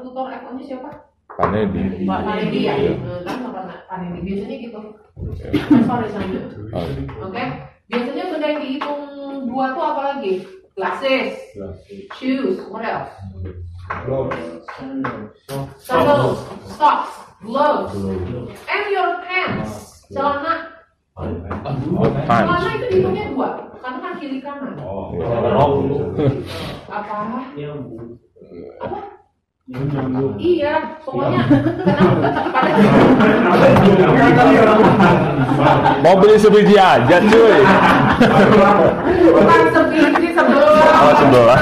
tutor 0.00 0.32
F1-nya 0.32 0.64
siapa? 0.64 1.07
Panedi. 1.36 2.08
Pak 2.08 2.20
Panedi 2.24 2.58
ya? 2.64 2.74
Iya. 2.78 2.92
Kan 3.26 3.36
Pak 3.44 3.84
Panedi 3.88 4.18
biasanya 4.24 4.56
gitu. 4.62 4.80
Iya. 5.36 5.48
Sorry 5.84 6.08
sana. 6.08 6.40
Oke. 6.72 7.02
Oke. 7.22 7.42
Biasanya 7.88 8.24
benda 8.32 8.46
yang 8.52 8.60
dihitung 8.64 9.02
dua 9.48 9.66
tuh 9.76 9.84
apa 9.84 10.02
lagi? 10.14 10.44
Glasses, 10.78 11.34
shoes, 12.14 12.62
what 12.70 12.86
else? 12.86 13.10
Sandals, 15.82 16.38
socks, 16.78 17.10
gloves, 17.42 17.98
and 18.70 18.84
your 18.94 19.18
pants. 19.26 20.06
Celana. 20.14 20.70
Celana 21.18 22.22
Pants. 22.30 22.62
itu 22.78 22.86
dihitungnya 22.94 23.24
dua, 23.34 23.48
karena 23.82 23.98
kan 23.98 24.12
kiri 24.22 24.38
kanan. 24.38 24.78
Apa? 26.86 27.18
Apa? 28.86 29.17
Iya, 29.68 30.96
pokoknya 31.04 31.44
Mau 36.00 36.14
beli 36.16 36.40
sebiji 36.40 36.80
aja, 36.80 37.16
cuy. 37.20 37.60
bukan 39.28 39.60
sebiji 39.68 40.28
sebelah. 40.32 41.04
Oh, 41.04 41.12
sebelah. 41.20 41.58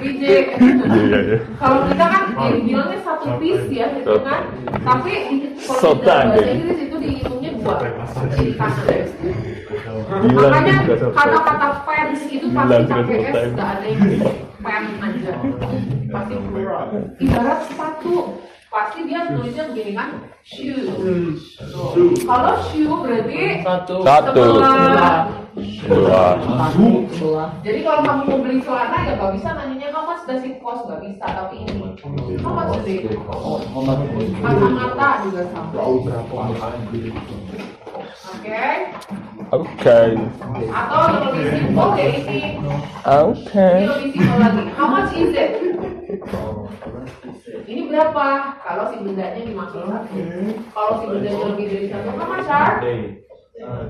biji. 0.00 0.24
Iya, 0.24 1.18
iya. 1.28 1.38
Kalau 1.60 1.78
kita 1.92 2.04
kan 2.08 2.22
ya 2.32 2.48
dibilangnya 2.56 2.98
satu 3.04 3.26
piece 3.36 3.68
ya 3.68 3.86
gitu 4.00 4.16
kan. 4.24 4.42
Tapi 4.80 5.12
kalau 5.60 5.92
dalam 6.00 6.32
bahasa. 6.32 6.50
Inggris 6.56 6.78
itu 6.88 6.96
dihitungnya 6.96 7.50
dua 7.60 7.74
kiri 8.32 8.52
Makanya 10.24 10.74
kata-kata 11.12 11.68
fans 11.84 12.20
itu 12.30 12.46
pasti 12.52 12.82
pakai 12.86 13.18
S, 13.30 13.36
nggak 13.54 13.68
ada 13.78 13.86
yang 13.88 14.02
fan 14.62 14.84
aja. 15.02 15.32
Pasti 16.08 16.34
plural. 16.48 16.84
Ibarat 17.18 17.60
sepatu, 17.68 18.14
pasti 18.70 18.98
dia 19.06 19.20
tulisnya 19.28 19.64
begini 19.72 19.92
kan, 19.98 20.08
shoe. 20.46 20.94
Kalau 22.24 22.54
shoe 22.70 22.94
berarti 23.02 23.62
Satu. 23.62 23.96
sebelah. 24.02 25.44
Dua. 25.54 27.46
Jadi 27.62 27.78
kalau 27.86 28.00
kamu 28.02 28.22
mau 28.26 28.38
beli 28.42 28.58
celana 28.66 29.06
ya 29.06 29.14
nggak 29.14 29.32
bisa 29.38 29.48
nanyanya 29.54 30.02
much 30.02 30.22
does 30.26 30.42
it 30.42 30.58
cost 30.58 30.82
nggak 30.88 31.00
bisa 31.06 31.26
tapi 31.30 31.62
ini 31.62 31.74
much 31.78 32.02
does 32.02 32.88
it 32.90 33.14
cost 33.22 33.64
kacamata 34.42 35.08
juga 35.24 35.42
sama 35.54 35.70
oke 38.14 38.64
Oke. 39.54 40.00
atau 40.72 40.98
yang 41.10 41.22
lebih 41.30 41.44
simple 41.52 41.90
ya 41.94 42.06
ini 42.10 42.40
Oke. 43.04 43.68
ini 43.78 43.86
lebih 43.90 44.08
simple 44.14 44.38
lagi 44.40 44.62
how 44.74 44.86
much 44.88 45.12
is 45.14 45.32
it 45.34 45.50
Ini 47.64 47.88
berapa? 47.88 48.60
Kalau 48.60 48.92
si 48.92 49.00
bendanya 49.00 49.40
dimaksud 49.40 49.88
satu. 49.88 50.20
Kalau 50.68 50.92
si 51.00 51.04
bendanya 51.08 51.44
lebih 51.48 51.66
dari 51.72 51.86
satu, 51.88 52.12
how 52.12 52.28
much 52.28 52.44
are? 52.44 52.76
Yang 53.54 53.86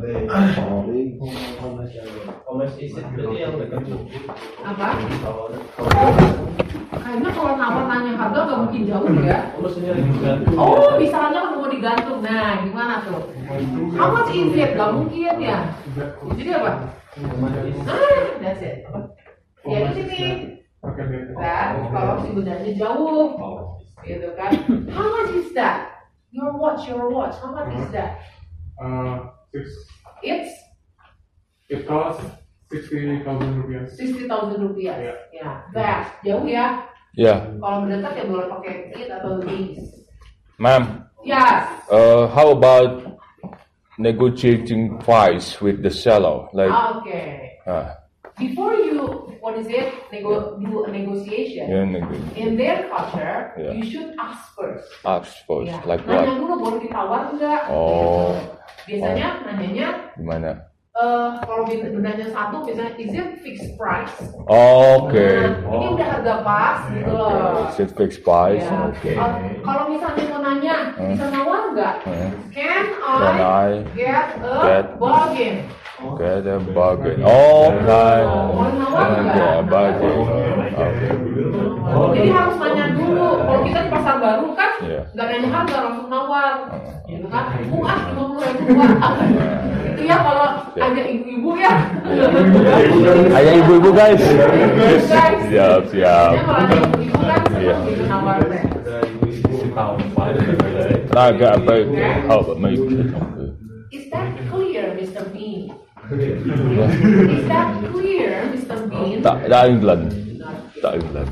Apa? 4.60 4.86
Kayaknya 6.94 7.30
kalau 7.32 7.52
nawar 7.56 7.84
nanya 7.88 8.12
harga 8.12 8.38
nggak 8.44 8.60
mungkin 8.60 8.82
jauh 8.84 9.08
ya. 9.24 9.56
Oh, 10.60 11.00
misalnya 11.00 11.48
kamu 11.48 11.56
mau 11.64 11.70
digantung. 11.72 12.20
Nah, 12.20 12.60
gimana 12.60 13.08
tuh? 13.08 13.32
How 13.96 14.12
much 14.12 14.36
is 14.36 14.52
it? 14.52 14.76
Gak 14.76 14.92
mungkin 14.92 15.34
ya. 15.40 15.72
Jadi 16.36 16.50
apa? 16.52 16.70
Ah, 17.88 18.20
that's 18.44 18.60
it. 18.60 18.84
Ya 19.64 19.78
di 19.96 20.02
sini. 20.04 20.30
Nah, 21.40 21.88
kalau 21.88 22.20
si 22.20 22.36
bendanya 22.36 22.72
jauh, 22.76 23.40
gitu 24.04 24.28
kan? 24.36 24.52
How 24.92 25.08
much 25.08 25.32
is 25.40 25.56
that? 25.56 26.04
Your 26.36 26.52
watch, 26.60 26.84
your 26.84 27.08
watch. 27.08 27.40
How 27.40 27.56
much 27.56 27.72
is 27.72 27.88
that? 27.96 28.20
Uh, 28.76 29.33
six. 29.54 29.70
It's 30.20 30.50
It 31.70 31.86
costs 31.86 32.20
sixty 32.68 33.22
thousand 33.22 33.62
rupiah. 33.62 33.86
sixty 33.88 34.26
thousand 34.26 34.60
rupiah. 34.66 34.98
Ya. 35.00 35.14
Ya, 35.32 35.50
that 35.72 36.18
jauh 36.26 36.44
ya. 36.44 36.82
Yeah, 37.14 37.46
Kalau 37.62 37.86
mendekat 37.86 38.18
ya 38.18 38.24
boleh 38.26 38.50
pakai 38.50 38.90
it 38.90 39.06
atau 39.06 39.38
this. 39.46 39.78
ma'am. 40.58 41.06
Ya, 41.22 41.70
Uh, 41.86 42.26
how 42.26 42.50
about 42.50 43.16
negotiating 43.96 44.98
price 44.98 45.62
with 45.62 45.80
the 45.86 45.94
seller? 45.94 46.50
Like, 46.52 46.74
oke. 46.74 47.22
uh, 47.70 47.94
Before 48.34 48.74
you, 48.74 49.30
what 49.38 49.54
is 49.58 49.70
it? 49.70 49.94
Nego, 50.10 50.58
do 50.58 50.84
a 50.84 50.90
negotiation. 50.90 51.70
yeah, 51.70 51.84
nego- 51.86 52.18
In 52.34 52.58
their 52.58 52.90
culture, 52.90 53.54
Yeah. 53.54 53.72
you 53.78 53.84
should 53.86 54.10
ask 54.18 54.50
first. 54.58 54.90
ask 55.06 55.30
first. 55.46 55.70
Ya. 55.70 55.78
Like 55.86 56.02
Nanya 56.02 56.34
what? 56.34 56.38
dulu 56.42 56.54
boleh 56.58 56.78
ditawar 56.82 57.30
enggak? 57.30 57.70
Oh. 57.70 58.34
Biasanya 58.84 59.28
nanyanya 59.46 59.88
Gimana? 60.18 60.50
eh 60.94 61.30
kalau 61.42 61.66
benda- 61.66 61.90
bendanya 61.90 62.26
satu 62.30 62.62
misalnya 62.62 62.94
is 62.98 63.10
it 63.10 63.28
fixed 63.42 63.74
price? 63.74 64.14
Oke. 64.46 65.26
Nah, 65.42 65.74
ini 65.74 65.86
udah 65.94 66.06
harga 66.18 66.34
pas 66.42 66.78
gitu 66.90 67.10
loh. 67.10 67.66
Is 67.66 67.78
it 67.82 67.90
fixed 67.94 68.22
price? 68.22 68.62
Ya. 68.62 68.90
Oke. 68.90 69.14
Kalau- 69.14 69.42
Kalau 69.62 69.84
misalnya 69.90 70.22
mau 70.30 70.40
nanya, 70.42 70.76
bisa 70.94 71.26
nawar 71.30 71.60
nggak? 71.70 71.94
Hmm. 72.02 72.30
Can 72.50 72.82
Can 72.98 73.36
I 73.38 73.42
I 73.42 73.68
get 73.94 74.26
a 74.38 74.54
get- 74.62 74.90
bargain? 74.98 75.56
Get 75.94 76.42
a 76.50 76.58
bargain. 76.74 77.22
Okay. 77.22 78.18
Mau 78.26 78.66
nawar 78.74 79.06
nggak? 79.14 79.36
Yeah, 79.38 79.58
bargain. 79.62 80.18
Okay. 80.74 82.18
Jadi 82.18 82.30
harus 82.34 82.54
nanya 82.58 82.84
dulu. 82.98 83.28
Kalau 83.38 83.60
kita 83.62 83.78
di 83.78 83.90
pasar 83.94 84.16
baru 84.18 84.46
kan, 84.58 84.72
Iya. 84.82 85.02
nggak 85.14 85.26
nanya 85.30 85.48
harga 85.54 85.76
langsung 85.86 86.08
nawar, 86.10 86.54
gitu 87.06 87.26
kan? 87.30 87.44
Bu 87.70 87.78
ah 87.86 88.00
lima 88.10 88.24
puluh 88.26 88.42
ribu. 88.42 88.74
Itu 89.94 90.02
ya 90.02 90.16
kalau 90.18 90.46
ada 90.74 91.02
ibu-ibu 91.06 91.50
ya. 91.62 91.74
Ada 93.30 93.50
ibu-ibu 93.62 93.90
guys. 93.94 94.18
Guys. 95.06 95.40
Siap, 95.46 95.80
siap. 95.94 96.32
Kalau 96.42 96.58
ada 96.58 96.74
ibu-ibu 96.74 97.20
kan, 97.22 97.42
Iya. 97.54 97.76
gitu 97.86 98.02
nawar. 98.10 98.38
Naga 101.14 101.48
apa 101.54 101.72
itu? 101.78 101.94
How 102.26 102.42
about 102.42 102.58
me? 102.58 102.74
Is 103.94 104.10
that? 104.10 104.26
Is 106.12 107.48
that 107.48 107.80
clear, 107.88 108.52
Mr. 108.52 108.76
Bean? 108.92 109.24
Tak, 109.24 109.48
tak 109.48 109.62
England. 109.72 110.04
Tak 110.84 110.92
England. 111.00 111.28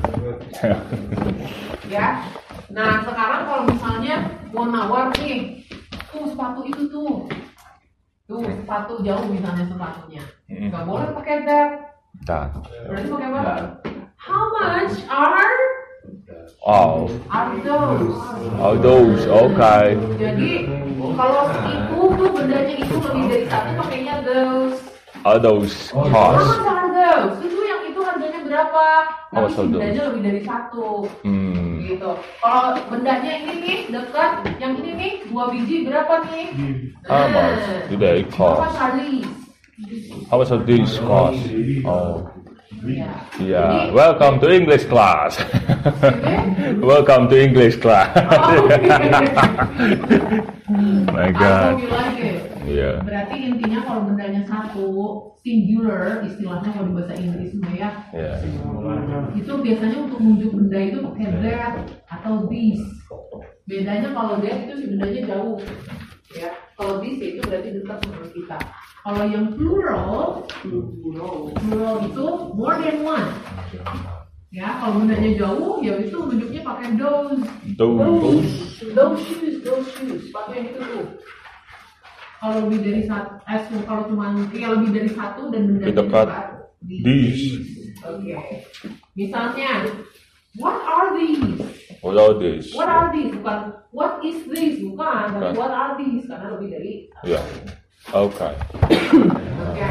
Ya. 1.85 2.25
Nah, 2.73 3.05
sekarang 3.05 3.41
kalau 3.45 3.63
misalnya 3.69 4.15
mau 4.49 4.65
nawar 4.65 5.13
nih, 5.21 5.61
tuh 6.09 6.25
sepatu 6.25 6.65
itu 6.65 6.89
tuh. 6.89 7.29
Tuh, 8.25 8.41
sepatu 8.41 9.05
jauh 9.05 9.29
misalnya 9.29 9.69
sepatunya. 9.69 10.23
Hmm. 10.49 10.73
Gak 10.73 10.83
boleh 10.89 11.09
pakai 11.21 11.45
that. 11.45 11.69
Tak. 12.25 12.47
Berarti 12.89 13.07
pakai 13.13 13.27
apa? 13.29 13.41
How 14.17 14.43
much 14.57 14.97
are 15.11 15.53
Oh, 16.63 17.11
are 17.27 17.51
those? 17.59 18.15
oh 18.57 18.75
those. 18.79 19.23
Okay. 19.27 19.99
Jadi 20.15 20.51
kalau 21.13 21.43
itu 21.69 21.99
tuh 22.17 22.29
bendanya 22.33 22.73
itu 22.75 22.95
lebih 22.97 23.23
dari 23.29 23.45
satu 23.47 23.69
pakainya 23.77 24.15
those. 24.23 24.77
Are 25.23 25.39
those 25.39 25.71
cost? 25.93 26.11
much 26.11 26.67
are 26.67 26.89
those? 26.91 27.35
Itu 27.39 27.59
yang 27.63 27.81
itu 27.87 27.99
harganya 28.03 28.39
berapa? 28.43 28.85
Tapi 29.31 29.31
How 29.31 29.41
much 29.47 29.55
are 29.55 29.63
bendanya 29.65 29.95
those? 29.95 30.07
lebih 30.11 30.21
dari 30.23 30.41
satu. 30.43 30.87
Hmm. 31.23 31.71
gitu. 31.83 32.11
Kalau 32.39 32.79
bendanya 32.87 33.31
ini 33.39 33.53
nih 33.59 33.77
dekat, 33.91 34.31
yang 34.57 34.73
ini 34.79 34.91
nih 34.95 35.11
dua 35.27 35.51
biji 35.51 35.83
berapa 35.83 36.23
nih? 36.27 36.47
How 37.05 37.27
much 37.27 37.63
do 37.87 37.95
they 37.95 38.23
Berapa 38.23 38.63
cost? 38.63 38.75
kali? 38.75 39.13
How 40.31 40.37
much 40.39 40.51
are 40.51 40.63
these 40.63 40.95
cost? 41.01 41.39
Oh, 41.83 42.23
Ya. 42.83 43.07
yeah. 43.39 43.87
Welcome 43.95 44.43
to 44.43 44.51
English 44.51 44.83
class. 44.91 45.39
Welcome 46.83 47.31
to 47.31 47.35
English 47.39 47.79
class. 47.79 48.11
oh, 50.73 51.13
My 51.13 51.29
God. 51.31 51.77
it. 52.17 52.41
Yeah. 52.65 53.03
Berarti 53.03 53.35
intinya 53.43 53.79
kalau 53.85 54.01
bendanya 54.09 54.41
satu, 54.47 54.85
singular 55.43 56.23
istilahnya 56.23 56.69
kalau 56.71 56.87
di 56.89 56.93
bahasa 56.95 57.13
Inggris 57.19 57.51
ya, 57.75 57.89
Yeah. 58.15 58.39
itu 59.35 59.51
biasanya 59.59 59.97
untuk 60.07 60.19
menunjuk 60.23 60.51
benda 60.55 60.79
itu 60.79 60.97
pakai 61.03 61.27
that 61.43 61.73
atau 62.07 62.47
this. 62.47 62.79
Bedanya 63.67 64.15
kalau 64.15 64.39
that 64.39 64.67
itu 64.67 64.73
si 64.79 64.85
bendanya 64.87 65.21
jauh, 65.27 65.59
ya. 66.31 66.49
Kalau 66.79 67.03
this 67.03 67.19
itu 67.19 67.39
berarti 67.43 67.69
dekat 67.75 67.97
sama 68.01 68.27
kita. 68.31 68.57
Kalau 69.03 69.23
yang 69.27 69.45
plural, 69.51 70.47
plural 70.63 71.95
itu 72.07 72.25
more 72.55 72.77
than 72.79 72.97
one. 73.03 73.27
Ya, 74.53 74.77
kalau 74.77 75.01
bendanya 75.01 75.33
jauh, 75.33 75.81
ya 75.81 75.97
itu 75.97 76.13
menunjuknya 76.13 76.61
pakai 76.61 76.93
those. 76.93 77.41
Those. 77.73 77.97
Those, 77.97 78.53
those 78.93 79.17
shoes, 79.25 79.55
those 79.65 79.87
shoes, 79.97 80.29
pakai 80.29 80.61
yang 80.61 80.67
itu 80.69 80.79
tuh. 80.85 81.05
Kalau 82.37 82.69
lebih 82.69 82.79
dari 82.85 83.01
satu, 83.09 83.41
eh, 83.49 83.81
kalau 83.89 84.05
cuma 84.13 84.29
ya 84.53 84.77
lebih 84.77 84.93
dari 84.93 85.09
satu 85.09 85.49
dan 85.49 85.81
cut 85.81 85.97
dekat, 85.97 86.27
these. 86.85 87.65
Oke. 88.05 88.37
Misalnya, 89.17 89.89
what 90.61 90.77
are 90.85 91.17
these? 91.17 91.57
What 92.05 92.21
are 92.21 92.37
these? 92.37 92.67
What 92.77 92.89
are 92.93 93.09
these? 93.09 93.33
Bukan 93.33 93.59
what 93.89 94.21
is 94.21 94.37
this? 94.53 94.77
Bukan. 94.85 95.23
Tapi 95.33 95.49
Bukan. 95.49 95.53
what 95.57 95.73
are 95.73 95.97
these? 95.97 96.29
Karena 96.29 96.47
lebih 96.53 96.67
dari. 96.77 96.93
Yeah. 97.25 97.41
Okay. 98.13 98.53
Oke. 99.65 99.89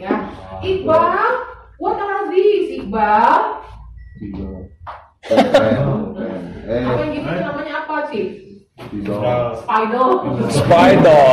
Ya. 0.00 0.32
Iqbal, 0.64 1.53
what 1.84 2.00
are 2.00 2.32
these? 2.32 2.80
Iqbal. 2.80 3.60
Apa 6.64 6.96
yang 6.96 7.12
gitu 7.12 7.28
namanya 7.28 7.84
apa 7.84 8.08
sih? 8.08 8.24
Spider. 9.60 10.08
Spider. 10.48 11.28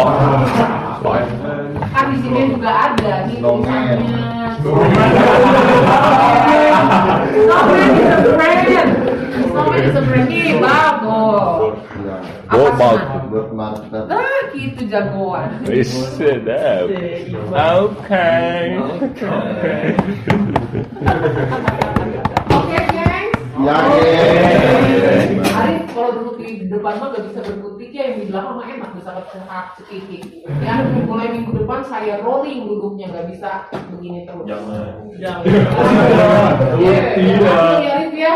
Kan 1.92 2.06
di 2.12 2.18
sini 2.20 2.52
juga 2.52 2.72
ada 2.92 3.32
nih 3.32 3.40
tulisannya. 3.40 4.20
Snowman 7.32 7.96
is 7.96 8.12
a 8.12 8.36
brand. 8.36 8.92
Snowman 9.52 9.82
is 9.88 9.96
a 9.96 10.04
brand 10.04 10.28
nih, 10.28 10.60
What 12.52 12.76
about? 12.76 13.00
Nah, 14.08 14.42
gitu 14.52 14.82
jagoan. 14.92 15.50
Listen 15.64 16.48
up. 16.52 16.88
Okay. 17.52 18.78
Oke, 22.52 22.80
gengs. 22.92 23.40
Ya, 23.62 23.76
Oke. 23.78 24.10
Hari 25.52 25.74
kalau 25.94 26.10
duduk 26.18 26.36
di 26.42 26.66
depan 26.66 26.98
mah 26.98 27.14
gak 27.14 27.24
bisa 27.30 27.40
berkutik 27.46 27.90
ya, 27.94 28.04
yang 28.10 28.18
di 28.24 28.26
belakang 28.32 28.56
mah 28.58 28.66
enak 28.66 28.92
bisa 28.98 29.10
bercerak 29.14 29.66
sedikit. 29.78 30.24
Ya, 30.66 30.74
mulai 31.06 31.28
minggu 31.36 31.52
depan 31.62 31.86
saya 31.86 32.24
rolling 32.26 32.66
duduknya 32.66 33.14
gak 33.14 33.28
bisa 33.30 33.70
begini 33.94 34.26
terus. 34.26 34.46
Jangan. 34.50 35.14
Jangan. 35.20 35.44
Iya, 36.82 36.98
ya, 37.86 37.96
Rif 38.02 38.16
ya. 38.18 38.36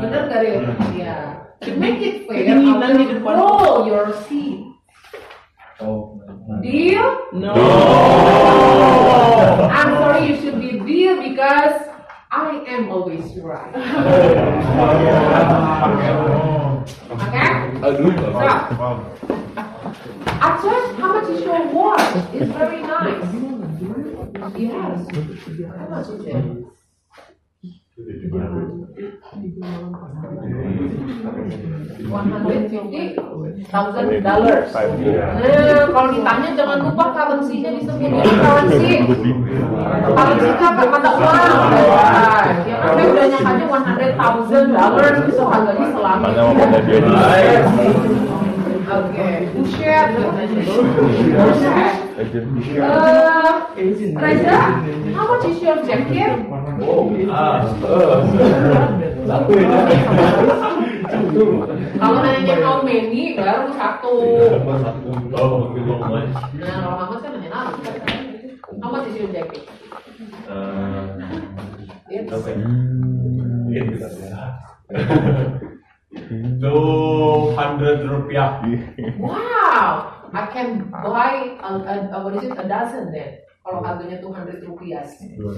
Bener 0.00 0.22
gak 0.28 0.40
Rif? 0.42 0.62
Iya. 0.96 1.16
To 1.62 1.70
make 1.78 2.02
it 2.02 2.26
fair, 2.26 2.58
I 2.58 2.92
will 2.92 3.22
roll 3.22 3.86
your 3.86 4.10
seat. 4.26 4.66
Oh 5.78 6.22
deal? 6.62 7.28
No. 7.32 7.52
I'm 9.70 9.94
sorry, 9.96 10.26
you 10.28 10.36
should 10.36 10.60
be 10.60 10.78
deal 10.80 11.22
because 11.22 11.88
I 12.30 12.64
am 12.68 12.90
always 12.90 13.36
right. 13.38 13.74
Okay? 17.12 17.48
So, 17.82 17.88
Aceh, 20.42 20.82
how 20.98 21.12
much 21.12 21.30
is 21.30 21.40
your 21.44 21.66
watch? 21.70 22.16
It's 22.34 22.50
very 22.52 22.82
nice. 22.82 23.26
Yes. 24.56 25.06
How 25.78 25.86
much 25.90 26.08
is 26.08 26.26
it? 26.26 26.66
Thousand 33.70 34.08
dollars. 34.20 34.68
Nah, 34.74 35.86
kalau 35.88 36.08
ditanya 36.12 36.48
jangan 36.58 36.78
lupa 36.82 37.04
currency-nya 37.14 37.70
disebut 37.78 38.10
ya 38.10 38.24
currency. 38.26 38.92
Currency 40.12 40.48
apa? 40.60 40.82
Mata 40.90 41.10
uang. 41.14 41.52
Ya 42.66 42.76
kan 42.82 43.06
udah 43.06 43.26
nyangkanya 43.30 43.64
one 43.70 43.84
hundred 43.86 44.12
thousand 44.18 44.66
dollars 44.74 45.16
itu 45.30 45.44
harganya 45.46 45.86
selama. 45.94 46.26
Oke. 48.92 49.28
Buset. 49.56 50.10
Reza, 54.14 54.58
how 55.14 55.26
much 55.26 55.44
is 55.50 55.58
your 55.58 55.82
jacket? 55.82 56.38
Kalau 61.98 62.18
nanya 62.22 62.54
how 62.62 62.78
many, 62.86 63.34
baru 63.34 63.74
satu. 63.74 64.12
Nah, 66.62 66.74
kalau 66.78 66.94
Ahmad 66.94 67.18
kan 67.26 67.30
nanya. 67.34 67.50
How 68.78 68.88
much 68.94 69.10
is 69.10 69.16
your 69.18 69.30
jacket? 69.34 69.66
Two 76.62 77.50
hundred 77.58 78.06
rupiah. 78.06 78.62
wow. 79.18 80.21
I 80.32 80.46
can 80.48 80.88
buy 80.90 81.60
a, 81.60 81.70
a, 81.76 81.94
a 82.08 82.24
what 82.24 82.40
is 82.40 82.48
it 82.50 82.56
a 82.56 82.64
dozen 82.64 83.12
then. 83.12 83.44
Kalau 83.62 83.78
harganya 83.78 84.18
200 84.18 84.58
rupiah. 84.66 85.06
Two 85.06 85.54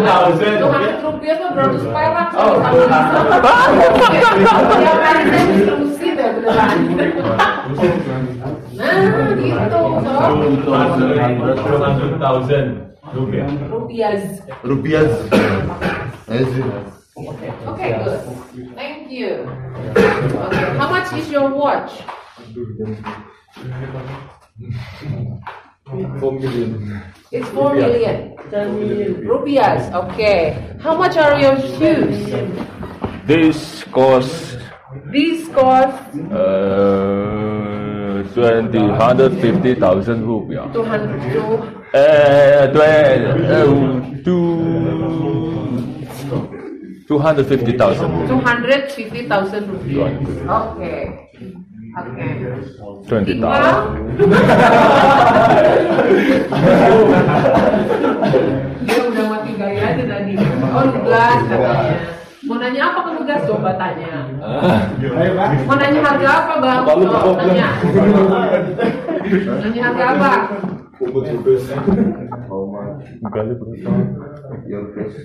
thousand. 0.00 0.56
200 0.64 1.04
rupiah 1.04 1.34
tuh 1.36 1.48
200 1.52 1.92
perak 1.92 2.28
sih. 2.32 2.40
Tiap 4.80 4.98
hari 5.04 5.22
saya 5.28 5.44
distribusi 5.44 6.08
deh 6.16 6.28
beneran. 6.40 6.78
Nah, 8.80 9.28
gitu. 9.36 9.80
So, 10.00 10.12
Two 11.60 11.76
hundred 11.76 12.16
thousand 12.16 12.66
rupiah. 13.12 13.44
rupiah. 13.68 14.16
Rupiah. 14.64 15.04
Okay, 17.20 17.90
good. 18.00 18.20
Thank 19.10 19.22
you. 19.22 19.42
Okay, 20.46 20.78
how 20.78 20.88
much 20.88 21.12
is 21.18 21.28
your 21.32 21.50
watch? 21.50 21.90
Four 26.20 26.32
million. 26.38 27.02
It's 27.32 27.48
4 27.48 27.74
million. 27.74 28.36
Rupiahs, 29.26 29.92
okay. 29.92 30.76
How 30.80 30.96
much 30.96 31.16
are 31.16 31.40
your 31.40 31.58
shoes? 31.74 32.30
This 33.26 33.82
cost 33.90 34.58
These 35.10 35.48
cost 35.48 36.14
uh, 36.30 38.22
twenty 38.34 38.78
hundred 38.94 39.40
fifty 39.40 39.74
thousand 39.74 40.22
rupiah. 40.22 40.70
200 40.72 41.32
to 41.34 41.42
Uh, 41.98 42.66
twen- 42.70 43.26
uh, 43.42 44.22
two 44.22 45.50
two 47.10 47.18
hundred 47.18 47.42
fifty 47.50 47.74
thousand. 47.74 48.06
250,000 48.30 49.66
rupiah. 49.66 50.14
Okay. 50.46 51.26
Okay. 51.90 52.30
Twenty 53.10 53.34
Tinggal. 53.34 53.50
thousand. 53.50 53.98
Dia 58.86 59.00
udah 59.10 59.24
mati 59.26 59.50
gaya 59.58 59.90
aja 59.90 60.04
tadi. 60.06 60.38
Oh, 60.70 60.84
nugas 60.86 61.40
katanya. 61.50 61.98
Mau 62.46 62.56
nanya 62.62 62.80
apa 62.94 62.98
ke 63.02 63.10
nugas? 63.18 63.42
Coba 63.42 63.74
tanya. 63.74 64.30
Mau 65.66 65.74
nanya 65.74 66.00
harga 66.06 66.30
apa 66.30 66.54
bang? 66.62 66.82
Oh, 66.86 67.34
tanya. 67.34 67.68
Nanya 69.58 69.80
harga 69.82 70.04
apa? 70.14 70.32
Berapa? 73.20 73.52
your 74.66 74.94
face? 74.94 75.16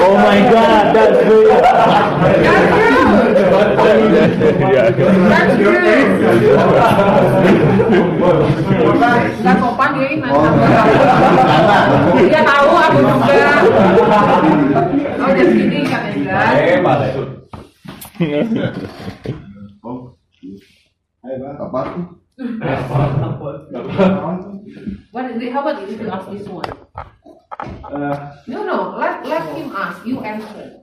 Oh 0.00 0.16
my 0.16 0.40
god, 0.50 0.94
that's 0.94 1.24
good. 1.24 1.48
That's 1.50 2.74
good. 2.74 2.94
yeah. 4.60 4.90
That's 5.30 5.54
good. 5.58 6.06
Gak 9.40 9.56
sopan 9.56 9.96
dia 9.96 10.04
ini 10.12 10.20
nanya 10.20 10.52
harga. 10.52 11.80
Dia 12.20 12.44
tahu 12.44 12.76
aku 12.76 13.00
juga. 13.00 13.56
Oh, 15.20 15.28
udah 15.30 15.44
segini 15.48 15.84
katanya 15.88 16.44
guys. 16.76 17.16
Oh. 17.16 17.40
Apa? 21.20 21.80
What 25.12 25.24
is 25.28 25.42
it? 25.42 25.52
How 25.52 25.60
about 25.60 25.84
if 25.84 26.00
you 26.00 26.08
ask 26.08 26.30
this 26.32 26.48
one? 26.48 26.64
No, 28.48 28.64
no. 28.64 28.96
Let 28.96 29.20
let 29.28 29.44
him 29.52 29.68
ask. 29.76 30.00
You 30.08 30.24
answer. 30.24 30.80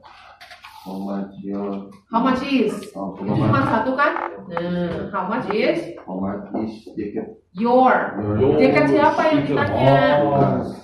How 0.86 0.94
much 1.02 1.34
your 1.42 1.90
How 2.14 2.22
much 2.22 2.46
is? 2.46 2.72
Itu 2.94 3.34
cuma 3.34 3.66
satu 3.66 3.98
kan? 3.98 4.14
Nah, 4.48 5.10
how 5.12 5.26
much 5.28 5.50
is 5.52 5.98
how 6.06 6.16
much 6.22 6.48
is 6.64 6.86
jacket? 6.96 7.42
your? 7.58 8.16
Your 8.40 8.56
Jaket 8.62 8.86
siapa 8.96 9.22
yang 9.28 9.42
ditanya? 9.44 10.22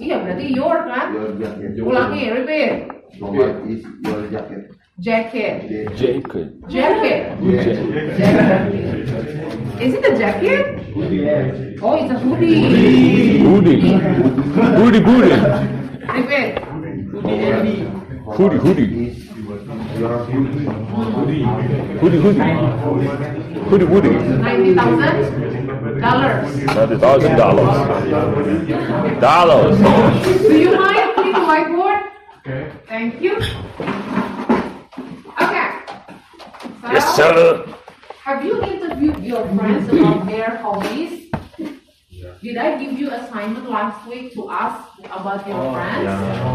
Iya, 0.02 0.16
berarti 0.28 0.46
your 0.52 0.78
kan? 0.90 1.08
your 1.14 1.30
jacket. 1.40 1.78
Ulangi, 1.80 2.24
repeat. 2.36 2.72
How 3.22 3.30
much 3.32 3.64
is 3.70 3.86
your 4.02 4.28
jacket? 4.34 4.76
Jacket. 5.00 5.98
Jacket. 5.98 6.70
Jacket. 6.70 7.40
Is 9.82 9.94
it 9.96 10.06
a 10.06 10.18
jacket? 10.18 10.80
Oh, 11.82 11.94
it's 11.96 12.12
a 12.14 12.20
hoodie. 12.20 12.62
Hoodie. 13.42 13.98
Hoodie, 14.78 15.02
hoodie. 15.02 15.34
Repeat. 16.14 16.60
Hoodie, 18.38 18.58
hoodie. 18.60 19.08
Is 19.08 20.00
your 20.00 20.18
hoodie? 20.26 21.44
Hoodie, 21.98 22.20
hoodie. 22.22 22.52
Hoodie, 23.70 23.86
hoodie. 23.86 24.14
Ninety 24.38 24.76
thousand 24.76 26.00
dollars. 26.02 26.56
Ninety 26.66 26.98
thousand 26.98 27.36
dollars. 27.36 27.74
Dollars. 29.20 29.78
Do 30.48 30.56
you 30.60 30.80
mind 30.80 31.16
clean 31.16 31.34
the 31.34 31.40
whiteboard? 31.40 32.02
Okay. 32.46 32.72
Thank 32.88 33.22
you. 33.22 33.34
Okay. 36.94 37.02
So, 37.02 37.08
Yes, 37.08 37.16
sir. 37.16 37.76
Have 38.24 38.46
you 38.46 38.62
interviewed 38.62 39.24
your 39.24 39.48
friends 39.56 39.90
about 39.90 40.28
their 40.28 40.58
hobbies? 40.58 41.32
Did 42.42 42.58
I 42.58 42.78
give 42.78 43.00
you 43.00 43.10
assignment 43.10 43.70
last 43.70 44.08
week 44.08 44.34
to 44.36 44.52
ask 44.52 44.94
about 45.06 45.48
your 45.48 45.58
oh, 45.58 45.74
friends? 45.74 46.06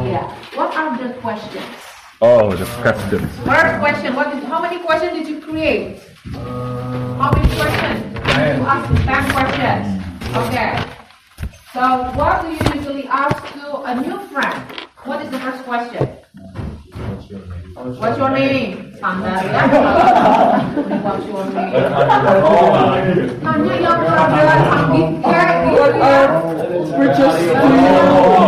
Yeah. 0.06 0.30
What 0.54 0.76
are 0.76 0.96
the 0.96 1.14
questions? 1.14 1.74
Oh, 2.20 2.54
the 2.54 2.66
questions. 2.66 3.26
First 3.42 3.78
question. 3.82 4.14
What 4.14 4.32
did? 4.32 4.44
How 4.44 4.62
many 4.62 4.78
questions 4.78 5.18
did 5.18 5.28
you 5.28 5.40
create? 5.40 6.00
Uh, 6.32 7.18
how 7.18 7.30
many 7.34 7.48
questions? 7.58 7.98
You 8.14 8.62
asked 8.62 8.94
ten 9.10 9.24
questions. 9.34 9.86
Okay. 10.38 10.72
So, 11.74 11.82
what 12.14 12.42
do 12.42 12.48
you 12.54 12.62
usually 12.78 13.08
ask 13.08 13.42
to 13.54 13.82
a 13.90 13.94
new 13.94 14.18
friend? 14.28 14.62
What 15.04 15.24
is 15.24 15.30
the 15.30 15.38
first 15.40 15.64
question? 15.64 16.18
What's 17.28 18.16
your 18.16 18.32
name? 18.32 18.88
Standar 18.96 19.36
ya. 19.44 19.60
What's 21.04 21.28
your 21.28 21.44
name? 21.52 21.76
Tanya 23.44 23.74
yang 23.84 24.00
kayak 25.20 25.68
gitu 25.68 26.00
ya. 26.00 26.24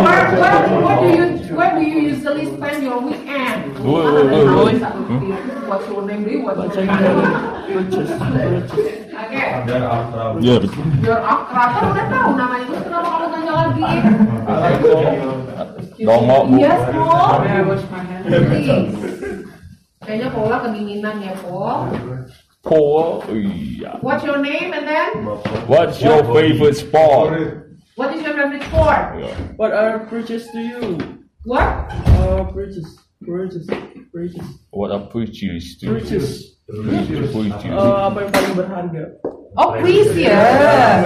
Where, 0.01 0.25
where, 0.33 0.65
where 0.81 0.97
do 0.97 1.09
you 1.13 1.27
where 1.53 1.77
do 1.77 1.85
you 1.85 2.17
usually 2.17 2.49
spend 2.57 2.81
your 2.81 3.05
weekend? 3.05 3.69
What's 3.85 5.85
your 5.85 6.01
name? 6.09 6.25
Lee? 6.25 6.41
What's 6.41 6.73
your 6.73 6.89
name? 6.89 7.21
Oke. 9.21 9.45
Ya, 10.41 10.57
betul. 10.57 10.85
Your 11.05 11.21
akrab 11.21 11.69
kan 11.77 11.85
udah 11.93 12.07
tahu 12.09 12.33
namanya 12.33 12.65
terus 12.65 12.81
kenapa 12.89 13.09
kamu 13.13 13.29
tanya 13.29 13.53
lagi? 13.53 13.85
Nongok, 16.01 16.43
Bu. 16.49 16.57
Yes, 16.59 16.81
Po. 16.93 17.05
Please. 18.25 19.45
Kayaknya 20.05 20.29
Paula 20.33 20.57
kedinginan 20.65 21.17
ya, 21.21 21.33
Po. 21.45 21.87
Paul. 22.65 23.25
Iya. 23.33 24.01
What's 24.05 24.25
your 24.25 24.41
name 24.41 24.73
and 24.73 24.85
then? 24.89 25.25
What's 25.69 26.01
your 26.01 26.25
favorite 26.33 26.77
sport? 26.77 27.69
What 27.97 28.17
is 28.17 28.21
your 28.25 28.33
favorite 28.37 28.65
sport? 28.69 29.21
Yeah. 29.21 29.37
What 29.57 29.73
are 29.73 30.05
bridges 30.09 30.49
to 30.53 30.61
you? 30.61 30.81
What? 31.45 31.89
Uh, 32.21 32.45
bridges, 32.53 32.85
bridges, 33.25 33.65
bridges, 34.13 34.45
What 34.73 34.93
are 34.93 35.05
preachers 35.09 35.77
to? 35.81 35.87
you? 35.89 35.93
bridges. 35.97 36.61
Preachers. 36.69 37.33
Uh, 37.65 38.13
apa 38.13 38.29
yang 38.29 38.31
paling 38.33 38.55
berharga? 38.57 39.05
Oh, 39.57 39.73
precious. 39.73 40.17
Yeah. 40.17 41.05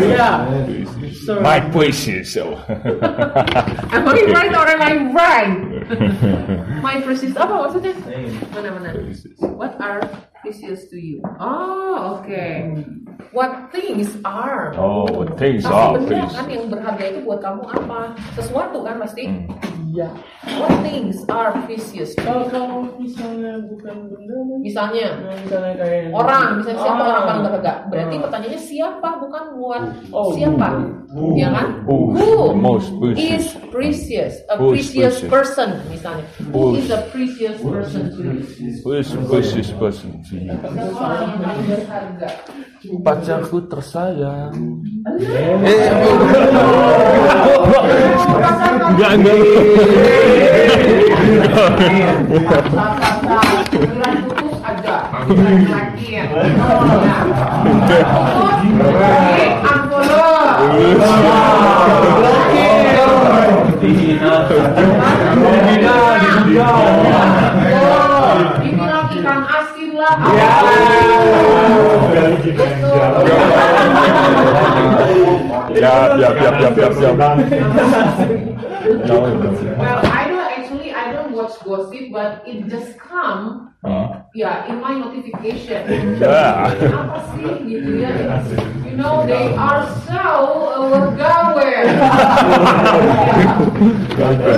Sorry. 1.25 1.41
My 1.41 1.61
precious. 1.61 2.33
So. 2.33 2.57
Am 2.69 4.09
I 4.09 4.23
right 4.29 4.53
or 4.53 4.69
am 4.69 4.83
I 4.83 4.95
right? 5.13 5.57
My 6.85 7.01
precious 7.01 7.33
apa 7.37 7.65
maksudnya? 7.65 7.97
Mana 8.53 8.69
mana? 8.77 8.91
What 9.41 9.81
are 9.81 10.05
precious 10.45 10.85
to 10.89 11.01
you? 11.01 11.25
Oh, 11.41 12.21
okay. 12.21 12.69
What 13.33 13.73
things 13.73 14.13
are? 14.23 14.77
Oh, 14.77 15.09
what 15.09 15.35
things 15.35 15.65
Tapi 15.65 15.73
are 15.73 15.97
precious. 15.99 16.37
kan 16.37 16.47
yang 16.47 16.69
berharga 16.69 17.05
itu 17.09 17.21
buat 17.25 17.41
kamu 17.41 17.65
apa? 17.65 18.13
Sesuatu 18.37 18.85
kan 18.85 19.01
pasti. 19.01 19.25
Hmm. 19.25 19.49
Yeah. 19.89 20.11
What 20.59 20.75
things 20.83 21.23
are 21.31 21.55
precious? 21.65 22.13
Kalau 22.15 22.45
kalau 22.47 22.85
misalnya 22.99 23.63
bukan 23.65 24.11
benda, 24.11 24.35
Misalnya 24.59 25.23
nah, 25.23 25.39
misalnya 25.39 25.75
kayak 25.79 26.11
orang, 26.11 26.59
misalnya 26.59 26.81
siapa 26.83 26.99
Ah. 26.99 27.09
orang 27.09 27.25
paling 27.25 27.43
berharga? 27.45 27.73
Berarti 27.89 28.15
Ah. 28.15 28.23
pertanyaannya 28.27 28.61
siapa 28.61 29.09
bukan 29.17 29.45
buat 29.55 29.83
Oh, 30.11 30.35
siapa? 30.35 30.69
Ya 31.15 31.47
kan? 31.47 31.87
Who 31.87 32.19
is 32.19 32.27
the 32.27 32.59
most 32.59 32.89
precious? 32.99 33.23
is 33.23 33.47
precious? 33.71 34.33
A 34.51 34.59
Who 34.59 34.75
is 34.75 34.91
precious 34.91 35.23
precious? 35.23 35.31
person 35.31 35.69
misalnya. 35.87 36.27
Who 36.51 36.75
Who 36.75 36.75
is- 36.75 36.91
a 36.91 37.07
precious 37.07 37.55
person 37.63 38.03
to 38.11 38.19
you? 38.19 38.43
Who 38.83 38.91
is 38.99 39.09
the 39.15 39.23
precious 39.23 39.69
person 39.79 40.11
to 40.27 40.35
you? 40.35 40.51
Yang 40.51 40.91
paling 40.91 41.39
berharga? 41.71 42.29
Pacarku 43.01 43.59
tersayang. 43.71 44.59
Enggak, 48.91 49.11
enggak. 49.15 49.39
Putus 53.25 54.55
ada, 54.67 54.97
lagi 55.65 56.07
ya. 56.11 56.25
Dibilang 68.63 69.09
ikan 69.13 69.41
asin 69.45 69.91
lah. 69.99 70.15
Ya, 75.75 76.17
ya, 76.17 76.31
ya, 76.33 76.51
ya, 76.55 76.69
ya, 76.73 77.11
ya. 77.11 77.29
No, 79.05 79.17
Well, 79.81 80.01
I 80.05 80.29
don't 80.29 80.45
actually 80.45 80.93
I 80.93 81.13
don't 81.13 81.33
watch 81.33 81.57
gossip, 81.65 82.13
but 82.13 82.45
it 82.47 82.69
just 82.69 83.01
come 83.01 83.75
Uh, 83.85 84.24
ya 84.35 84.67
in 84.67 84.83
my 84.83 84.99
notification. 84.99 85.87
Ya. 86.19 86.67
Apa 86.67 87.19
sih 87.39 87.55
gitu 87.71 88.03
ya? 88.03 88.43
You 88.83 88.99
know 88.99 89.23
they 89.23 89.55
are 89.55 89.87
so 90.03 90.19
uh, 90.75 91.15
gawe. 91.15 91.55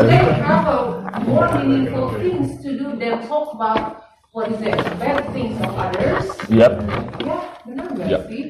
they 0.09 0.25
have 0.41 0.65
a 0.65 0.81
more 1.29 1.49
meaningful 1.61 2.17
things 2.17 2.57
to 2.65 2.73
do 2.73 2.97
than 2.97 3.21
talk 3.29 3.53
about 3.53 4.06
what 4.37 4.53
is 4.53 4.61
it 4.61 4.77
bad 5.01 5.25
things 5.33 5.57
of 5.65 5.73
others. 5.81 6.29
Yep, 6.53 6.73
Ya 7.25 7.39
benar 7.65 7.87
nggak 7.97 8.09
Yep. 8.13 8.23
sih? 8.29 8.43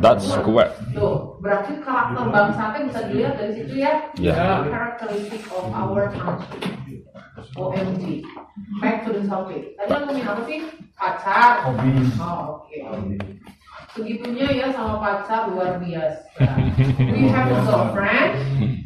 that's 0.00 0.24
correct. 0.40 0.80
Tuh, 0.96 1.36
berarti 1.44 1.84
karakter 1.84 2.32
bangsa 2.32 2.72
teh 2.72 2.82
bisa 2.88 3.00
dilihat 3.12 3.34
dari 3.36 3.52
situ 3.52 3.74
ya. 3.76 3.92
Ya. 4.16 4.64
Characteristic 4.64 5.44
of 5.52 5.68
our 5.68 6.08
country. 6.16 6.72
OMG. 7.60 8.24
Back 8.80 9.04
to 9.04 9.12
the 9.12 9.28
topic. 9.28 9.76
Tadi 9.76 9.88
ngomongin 9.92 10.24
apa 10.24 10.42
sih? 10.48 10.58
Pacar. 10.96 11.68
Oh, 11.68 12.64
oke. 12.64 12.76
Segitunya 13.94 14.50
ya 14.50 14.66
sama 14.74 14.98
pacar 14.98 15.54
luar 15.54 15.78
biasa. 15.78 16.26
We 17.14 17.30
have 17.30 17.46
a 17.46 17.62
girlfriend. 17.62 18.34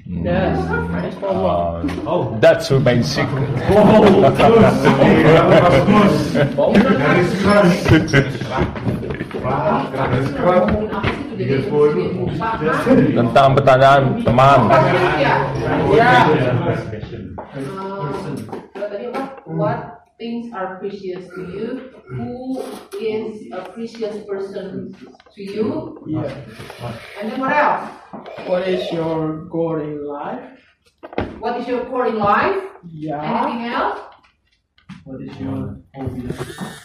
Yes. 0.05 0.61
It's 1.09 1.17
for 1.17 1.33
what? 1.33 1.89
Uh, 2.05 2.37
that's 2.45 2.69
remain 2.69 3.01
secret. 3.01 3.49
Kan? 3.57 4.53
Tentang 13.17 13.49
pertanyaan 13.57 14.21
teman. 14.21 14.61
Ya? 15.97 16.29
Tadi 18.77 19.09
apa? 19.09 19.23
What 19.49 19.98
things 20.19 20.53
are 20.53 20.79
precious 20.79 21.29
to 21.35 21.41
you? 21.55 21.91
Who 22.09 22.63
is 23.01 23.51
a 23.53 23.63
precious 23.71 24.25
person 24.27 24.95
to 25.35 25.43
you? 25.43 26.05
Yeah. 26.07 26.45
And 27.21 27.33
then 27.33 27.41
what 27.41 27.53
else? 27.53 27.91
What 28.47 28.69
is 28.69 28.91
your 28.93 29.45
goal 29.47 29.81
in 29.81 30.05
life? 30.07 30.59
What 31.39 31.61
is 31.61 31.69
your 31.69 31.85
goal 31.85 32.09
in 32.09 32.19
life? 32.19 32.63
Yeah. 32.91 33.23
Anything 33.23 33.67
else? 33.73 34.01
What 35.05 35.23
is 35.23 35.39
your 35.39 35.81
hobby? 35.95 36.21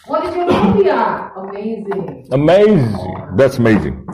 What 0.05 0.25
is 0.25 0.35
your 0.35 0.49
phobia? 0.51 1.31
Amazing. 1.35 2.27
Amazing. 2.31 3.35
That's 3.35 3.57
amazing. 3.57 4.05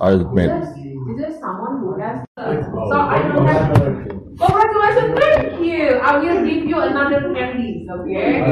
I 0.00 0.12
admit. 0.12 0.44
Is 0.44 0.50
there, 0.50 0.74
is 1.10 1.16
there 1.18 1.40
someone 1.40 1.80
who 1.80 1.98
has? 1.98 2.24
Uh, 2.36 2.62
so 2.62 3.00
I 3.00 3.18
don't 3.22 3.46
have. 3.46 4.28
Congratulations, 4.38 5.18
thank 5.18 5.64
you. 5.64 5.98
I 5.98 6.18
will 6.18 6.44
give 6.46 6.47
you 6.84 6.90
another 6.90 7.20
candies, 7.34 7.88
okay? 7.90 8.42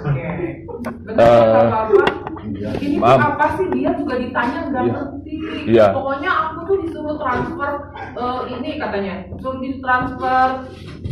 Okay. 0.00 0.66
Benar 1.04 1.20
Uh, 1.20 1.68
kata 1.68 2.19
Bapak? 2.60 2.80
Ini 2.80 2.96
maaf. 2.96 3.18
apa 3.24 3.46
sih 3.56 3.66
dia 3.72 3.90
juga 3.96 4.14
ditanya 4.16 4.58
nggak 4.68 4.82
Iya. 4.82 4.92
ngerti. 4.92 5.34
Iya. 5.66 5.86
Pokoknya 5.90 6.30
aku 6.30 6.58
tuh 6.64 6.76
disuruh 6.84 7.16
transfer 7.16 7.70
eh, 8.12 8.40
ini 8.52 8.70
katanya, 8.76 9.14
suruh 9.40 9.58
ditransfer 9.58 10.48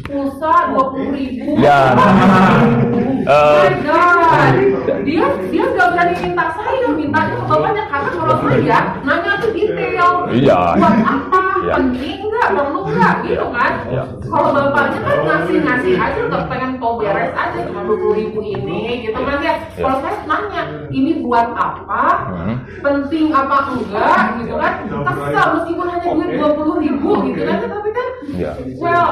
pulsa 0.04 0.52
dua 0.68 0.84
puluh 0.88 1.11
ribu. 1.11 1.56
Ya. 1.56 1.80
Oh 3.28 3.37
Uh, 3.37 3.61
my 3.61 3.76
god, 3.84 4.56
dia 5.04 5.20
dia 5.52 5.64
nggak 5.68 5.88
berani 5.92 6.14
minta 6.16 6.48
saya, 6.56 6.88
mintanya 6.96 7.37
ke 7.37 7.44
bapaknya 7.44 7.84
karena 7.84 8.11
kalau 8.16 8.37
saya 8.40 8.78
nanya 9.04 9.32
tuh 9.37 9.50
detail. 9.52 10.11
Iya. 10.32 10.61
Buat 10.80 10.96
apa? 11.04 11.40
Iya. 11.61 11.74
Penting 11.76 12.18
nggak? 12.24 12.48
Perlu 12.56 12.80
nggak? 12.88 13.14
Gitu 13.28 13.46
kan? 13.52 13.72
Iya. 13.92 14.02
Kalau 14.24 14.48
bapaknya 14.56 14.98
kan 15.04 15.18
ngasih 15.28 15.56
ngasih 15.61 15.94
aja, 16.00 16.20
nggak 16.24 16.44
pengen 16.48 16.70
kau 16.80 16.96
beres 16.96 17.32
aja 17.37 17.58
cuma 17.68 17.80
dua 17.84 17.96
puluh 18.00 18.14
ribu 18.16 18.40
ini, 18.40 18.80
gitu 19.04 19.20
kan 19.20 19.38
ya? 19.44 19.47
Kalau 19.82 19.98
saya 20.02 20.16
nanya, 20.26 20.62
ini 20.90 21.22
buat 21.22 21.48
apa? 21.54 22.04
Mhm. 22.34 22.54
Penting 22.82 23.26
apa 23.30 23.56
enggak? 23.70 24.18
Gitu 24.42 24.54
kan? 24.58 24.72
Kesel 24.88 25.46
meskipun 25.58 25.86
hanya 25.86 26.08
duit 26.10 26.28
dua 26.34 26.50
puluh 26.54 26.76
ribu, 26.82 27.10
gitu 27.30 27.40
kan? 27.44 27.56
Tapi 27.62 27.90
kan 27.92 28.06
Yeah. 28.28 28.54
Well, 28.76 29.08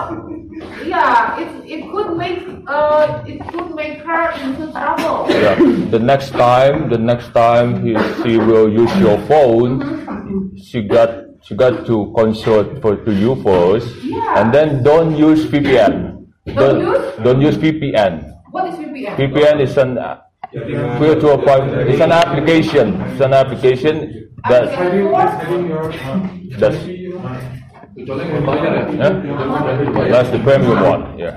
yeah, 0.85 1.41
it 1.41 1.49
it 1.65 1.81
could 1.89 2.15
make 2.15 2.45
uh 2.69 3.25
it 3.25 3.41
could 3.49 3.73
make 3.73 4.05
her 4.05 4.25
into 4.39 4.69
trouble. 4.71 5.25
Yeah. 5.33 5.57
The 5.89 5.99
next 5.99 6.37
time, 6.37 6.93
the 6.93 7.01
next 7.01 7.33
time 7.33 7.81
he, 7.81 7.97
she 8.23 8.37
will 8.37 8.69
use 8.69 8.93
your 9.01 9.17
phone, 9.25 9.81
she 10.59 10.85
got 10.85 11.27
she 11.47 11.55
got 11.57 11.87
to 11.87 12.13
consult 12.13 12.83
for 12.85 12.99
to 13.07 13.13
you 13.15 13.39
first, 13.41 13.89
Yeah. 14.05 14.39
and 14.43 14.53
then 14.53 14.83
don't 14.85 15.17
use 15.17 15.47
VPN. 15.49 16.27
Don't 16.47 16.79
use? 16.83 17.03
don't 17.25 17.41
use 17.43 17.57
VPN. 17.57 18.23
What 18.53 18.69
is 18.71 18.77
VPN? 18.79 19.15
VPN 19.17 19.57
is 19.61 19.75
an 19.77 19.99
virtual 20.53 21.39
private. 21.39 21.89
It's 21.89 22.01
an 22.01 22.13
application. 22.13 23.01
It's 23.03 23.21
an 23.21 23.33
application 23.35 24.31
that 24.49 24.69
Application 24.69 25.09
for? 25.09 26.59
that's 26.59 26.77
yeah? 28.93 29.11
that's 30.11 30.31
the 30.31 30.39
premium 30.39 30.81
one. 30.83 31.19
Yeah. 31.19 31.33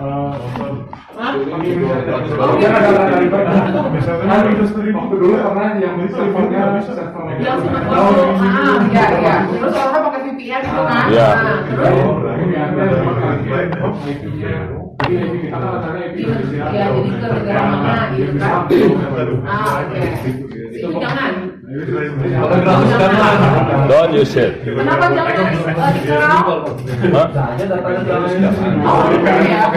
Hah? 1.15 1.39
Iya. 15.07 15.23
Jadi 15.23 16.11
kita 16.19 16.35
jadi 16.67 17.11
ke 17.15 17.27
negara 17.31 17.61
mana 17.71 18.11
gitu 18.19 18.31
kan? 18.35 18.67
Ah, 19.47 19.87
oke. 19.87 20.01
Itu 20.75 20.89
jangan. 20.99 21.31
Don't 23.87 24.11
use 24.11 24.35
it. 24.35 24.59
Kenapa 24.65 25.05
jangan 25.13 25.33
uh, 25.69 25.91
dikerau? 25.95 26.65
Huh? 27.13 27.27
Oh, 28.83 29.05
ya. 29.45 29.69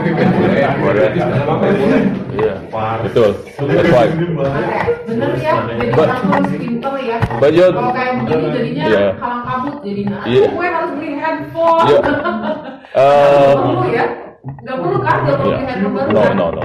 Yeah. 2.33 2.57
Betul. 3.05 3.31
That's. 3.61 3.93
Oke, 3.93 4.91
bener 5.07 5.31
ya. 5.39 5.55
Jadi 5.79 6.57
pinter 6.59 6.95
ya. 6.99 7.19
Kalau 7.71 7.93
kayak 7.95 8.13
begini 8.25 8.47
jadinya 8.51 8.85
Yeah. 8.91 9.11
kalang 9.21 9.43
kabut 9.47 9.77
jadinya. 9.85 10.19
Yeah. 10.27 10.49
Gue 10.51 10.67
harus 10.67 10.91
beli 10.99 11.11
handphone. 11.15 11.87
Yeah. 11.87 12.03
Uh, 12.93 13.89
ya? 13.89 14.05
Gak 14.43 14.75
perlu 14.75 14.99
kan? 15.01 15.23
Gak 15.23 15.39
perlu 15.39 15.55
beli 15.55 15.55
yeah. 15.55 15.71
handphone 15.71 16.11
No, 16.11 16.23
no, 16.35 16.47
no. 16.51 16.63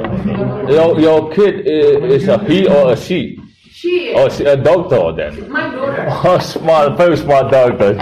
Your 0.66 0.90
your 0.98 1.20
kid 1.30 1.62
is, 1.62 2.26
is 2.26 2.28
a 2.28 2.42
he 2.50 2.66
or 2.66 2.94
a 2.94 2.98
she? 2.98 3.38
She 3.70 4.10
is. 4.10 4.18
Oh, 4.18 4.26
she, 4.34 4.42
a 4.50 4.58
doctor 4.58 5.14
then. 5.14 5.38
My 5.54 5.70
daughter. 5.70 6.10
Oh, 6.26 6.42
smart, 6.42 6.98
very 6.98 7.14
smart 7.14 7.54
doctor. 7.54 7.94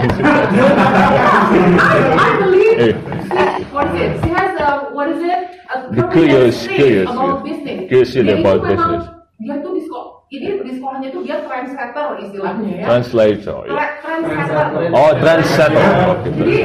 I 2.16 2.28
believe. 2.40 2.80
She, 2.80 3.64
what 3.68 3.92
is 3.92 4.00
it? 4.00 4.12
She 4.24 4.30
has 4.32 4.56
a 4.56 4.88
what 4.96 5.12
is 5.12 5.20
it? 5.20 5.60
A 5.68 5.92
The 5.92 6.02
curious- 6.08 6.64
curious, 6.66 7.10
about 7.12 7.44
business. 7.44 7.88
Curious 7.92 8.16
about 8.40 8.60
business. 8.64 9.04
Dia 9.36 9.60
tuh 9.60 9.76
di 9.76 9.84
sekolah. 9.84 10.16
Ini 10.26 10.58
di 10.64 10.72
sekolahnya 10.74 11.08
tuh 11.12 11.20
dia 11.22 11.36
trendsetter 11.44 12.08
istilahnya 12.24 12.70
ya. 12.72 12.84
Translator. 12.88 13.60
Tre- 13.68 13.94
Trendsetter. 14.00 14.90
Oh. 14.96 16.16
Okay. 16.16 16.32
Jadi 16.32 16.56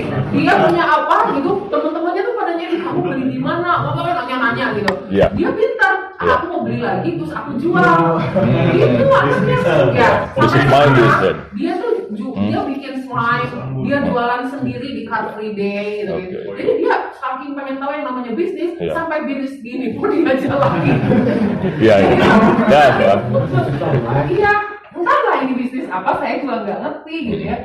dia 0.47 0.53
punya 0.65 0.85
apa 0.87 1.35
gitu, 1.35 1.51
teman-temannya 1.67 2.21
tuh 2.23 2.33
pada 2.39 2.50
nyari 2.61 2.77
kamu 2.77 2.99
beli 3.01 3.23
di 3.27 3.39
mana, 3.39 3.67
apa 3.81 3.89
apa 3.97 4.11
nanya-nanya 4.21 4.65
gitu. 4.75 4.93
Iya. 5.09 5.27
Dia 5.33 5.49
pintar, 5.51 5.93
ah, 6.13 6.21
Iya. 6.21 6.33
aku 6.37 6.45
mau 6.47 6.59
beli 6.61 6.77
lagi 6.79 7.09
terus 7.17 7.31
aku 7.31 7.51
jual. 7.57 7.97
Gitu 8.71 9.03
ya. 9.91 10.09
Is 10.21 10.37
Sampai 10.37 10.61
my 10.61 10.63
sekarang, 10.63 10.91
business. 10.93 11.37
Dia 11.51 11.73
tuh 11.75 11.91
ju- 12.11 12.35
dia 12.37 12.59
bikin 12.63 12.93
slime, 13.01 13.51
dia 13.81 13.97
jualan 14.03 14.43
sendiri 14.45 14.87
di 14.91 15.03
Car 15.03 15.33
Free 15.33 15.53
Day 15.53 16.05
gitu. 16.05 16.13
gitu. 16.21 16.37
Oke. 16.45 16.57
Jadi 16.57 16.71
dia 16.79 16.95
saking 17.13 17.51
pengen 17.53 17.75
tahu 17.77 17.91
yang 17.91 18.05
namanya 18.05 18.31
bisnis, 18.31 18.71
Iya. 18.77 18.93
sampai 18.93 19.17
bisnis 19.25 19.53
gini 19.59 19.95
pun 19.95 20.11
dia 20.11 20.33
jalani. 20.37 20.91
Yeah, 21.79 21.97
yeah. 21.99 22.19
Yeah, 22.67 22.87
yeah. 22.97 23.17
Iya, 24.27 24.53
entahlah 25.01 25.35
ini 25.41 25.53
bisnis 25.57 25.85
apa, 25.89 26.21
saya 26.21 26.39
juga 26.45 26.55
nggak 26.63 26.79
ngerti 26.85 27.15
gitu 27.33 27.43
ya. 27.49 27.57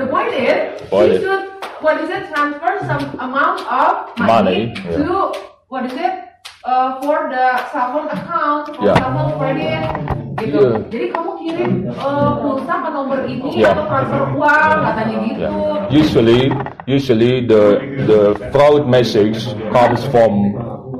The 0.00 0.06
point 0.08 0.32
is, 0.32 0.58
Point 0.88 1.12
you 1.12 1.20
should 1.20 1.44
what 1.84 2.00
is 2.00 2.10
it 2.10 2.26
transfer 2.32 2.74
some 2.88 3.04
amount 3.20 3.62
of 3.68 4.10
Money, 4.18 4.26
money, 4.26 4.60
yeah. 4.88 4.98
to 4.98 5.36
what 5.68 5.84
is 5.86 5.94
it 5.94 6.14
uh, 6.64 6.98
for 7.04 7.28
the 7.30 7.46
phone 7.70 8.08
account, 8.10 8.72
for 8.74 8.82
Yeah. 8.82 8.98
credit, 9.38 9.82
gitu. 10.42 10.58
Yeah. 10.58 10.90
Jadi 10.90 11.06
kamu 11.14 11.30
kirim 11.42 11.72
uh, 11.98 12.30
pulsa 12.42 12.74
ke 12.82 12.88
nomor 12.90 13.20
ini 13.26 13.48
Yeah. 13.58 13.74
atau 13.74 13.84
transfer 13.86 14.22
uang 14.34 14.76
katanya 14.86 15.16
gitu. 15.28 15.40
Yeah. 15.42 15.94
Usually, 15.94 16.40
usually 16.86 17.32
the 17.46 17.62
the 18.06 18.20
fraud 18.50 18.86
message 18.90 19.38
comes 19.70 20.02
from 20.10 20.54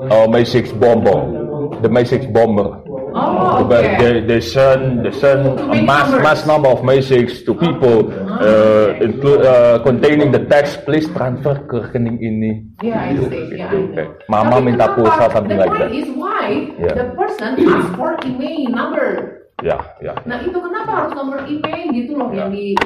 uh, 0.09 0.27
message 0.31 0.71
bomber, 0.79 1.19
the 1.83 1.91
message 1.91 2.25
bomber. 2.31 2.79
Oh, 3.11 3.65
But 3.65 3.85
okay. 3.85 3.97
they, 3.97 4.13
they 4.25 4.41
send 4.41 5.01
they 5.05 5.11
send 5.11 5.45
a 5.59 5.81
mass 5.81 6.09
numbers. 6.09 6.23
mass 6.23 6.39
number 6.45 6.69
of 6.69 6.83
messages 6.83 7.41
to 7.43 7.53
people, 7.53 8.13
uh, 8.13 8.93
include 8.99 9.41
uh, 9.41 9.79
containing 9.81 10.31
the 10.31 10.45
text 10.45 10.85
please 10.85 11.09
transfer 11.11 11.57
ke 11.65 11.89
rekening 11.89 12.17
ini. 12.19 12.51
Yeah, 12.79 13.09
I 13.09 13.17
see. 13.17 13.57
Yeah, 13.57 13.73
I 13.73 13.81
know. 13.89 14.07
Mama 14.27 14.61
Tapi 14.61 14.65
minta 14.65 14.85
pulsa 14.93 15.25
something 15.29 15.57
the 15.57 15.65
like 15.65 15.73
that. 15.75 15.89
is 15.89 16.09
why 16.13 16.69
Yeah. 16.77 16.93
the 16.95 17.07
person 17.17 17.57
asks 17.57 17.89
for 17.97 18.13
email 18.23 18.69
number. 18.69 19.07
Ya, 19.59 19.75
ya. 19.99 20.15
Nah 20.23 20.39
itu 20.39 20.55
kenapa 20.55 20.91
harus 20.93 21.11
nomor 21.13 21.43
email 21.43 21.91
gitu 21.91 22.15
loh 22.15 22.31
yang 22.31 22.47
di 22.49 22.77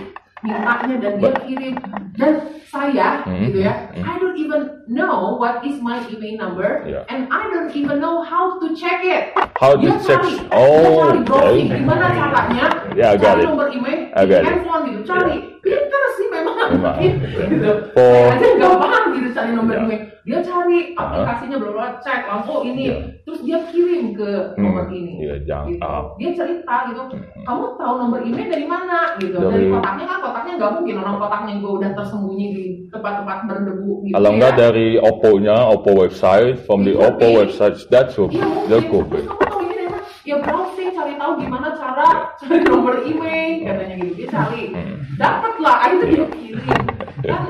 mintanya 0.44 0.96
dan 1.00 1.14
dia 1.18 1.32
kirim 1.44 1.76
dan 2.14 2.34
saya 2.68 3.22
Hmm, 3.24 3.48
gitu 3.48 3.64
ya 3.64 3.74
hmm. 3.94 4.04
I 4.04 4.14
don't 4.18 4.36
even 4.36 4.62
know 4.90 5.38
what 5.38 5.62
is 5.62 5.78
my 5.80 6.02
email 6.10 6.36
number 6.36 6.84
Yeah. 6.84 7.06
and 7.08 7.30
I 7.30 7.48
don't 7.48 7.70
even 7.72 8.02
know 8.02 8.20
how 8.22 8.58
to 8.60 8.74
check 8.74 9.06
it 9.06 9.32
How 9.56 9.78
to 9.78 9.80
dia 9.80 9.96
check? 10.02 10.20
cari 10.20 10.34
Oh, 10.50 10.68
dia 10.74 10.90
cari 11.00 11.20
browsing 11.24 11.68
okay. 11.70 11.80
gimana 11.80 12.06
caranya 12.12 12.66
Yeah, 12.94 13.14
I 13.14 13.16
got 13.16 13.38
cari 13.38 13.42
it. 13.42 13.48
nomor 13.48 13.68
email 13.70 14.00
I 14.12 14.22
di 14.26 14.28
got 14.28 14.40
it. 14.42 14.46
handphone 14.46 14.84
gitu 14.90 15.02
cari 15.08 15.38
pintar 15.64 16.04
sih 16.14 16.28
memang 16.28 16.56
Memang. 16.70 16.96
gitu 17.00 17.72
For- 17.90 18.04
Saya 18.04 18.36
aja 18.36 18.48
nggak 18.54 18.76
paham 18.78 19.04
gitu 19.14 19.28
cari 19.32 19.52
nomor 19.52 19.74
Yeah. 19.74 19.84
email 19.84 20.02
dia 20.24 20.40
cari 20.40 20.78
aplikasinya 20.94 21.58
belum 21.58 21.74
cek 21.98 22.22
langsung 22.26 22.56
oh 22.58 22.64
ini 22.64 22.84
Yeah. 22.86 23.00
terus 23.24 23.40
dia 23.42 23.60
kirim 23.66 24.12
ke 24.14 24.30
nomor 24.56 24.86
Hmm, 24.86 24.94
ini 24.94 25.14
iya, 25.22 25.36
jangan- 25.42 25.68
gitu. 25.70 26.04
dia 26.18 26.30
cerita 26.34 26.76
gitu 26.86 27.02
kamu 27.42 27.64
tahu 27.74 27.94
nomor 27.98 28.20
email 28.22 28.48
dari 28.50 28.66
mana 28.66 28.98
gitu 29.18 29.36
Dari- 29.38 29.52
dari 29.54 29.66
kotaknya 29.70 30.06
kan 30.06 30.20
kotaknya 30.22 30.54
nggak 30.58 30.72
mungkin 30.74 30.96
orang 30.98 31.16
kotaknya 31.18 31.54
gue 31.58 31.72
udah 31.74 31.92
tersembunyi 31.94 32.46
di 32.50 32.64
tempat-tempat 32.90 33.38
berdebu 33.46 33.92
gitu 34.04 34.14
Kalau 34.14 34.30
ya. 34.30 34.34
enggak 34.34 34.54
dari 34.56 34.88
Oppo-nya, 34.96 35.58
Oppo 35.66 35.92
website, 35.98 36.62
from 36.62 36.84
the 36.84 36.94
Iya, 36.94 37.08
Oppo 37.10 37.26
iya. 37.26 37.38
website, 37.42 37.76
that's 37.88 38.16
okay. 38.16 38.38
Iya 38.38 38.46
mungkin. 38.46 38.70
That's 38.70 38.88
okay. 38.88 39.24
kamu 39.24 39.42
tahu 39.42 39.60
ini 39.60 39.74
dari 39.74 39.88
mana? 39.90 40.04
Ya 40.24 40.40
browsing 40.40 40.96
cari 40.96 41.20
tahu 41.20 41.36
gimana 41.36 41.76
cara 41.76 42.32
cari 42.40 42.64
nomor 42.64 43.04
email 43.04 43.68
katanya 43.68 43.96
gitu. 44.00 44.14
Dia 44.24 44.28
cari. 44.32 44.64
Hmm. 44.72 44.96
Dapat 45.20 45.54
lah, 45.60 45.76
akhirnya 45.84 46.08
dia 46.08 46.26
kirim. 46.32 46.82
Kan 47.24 47.44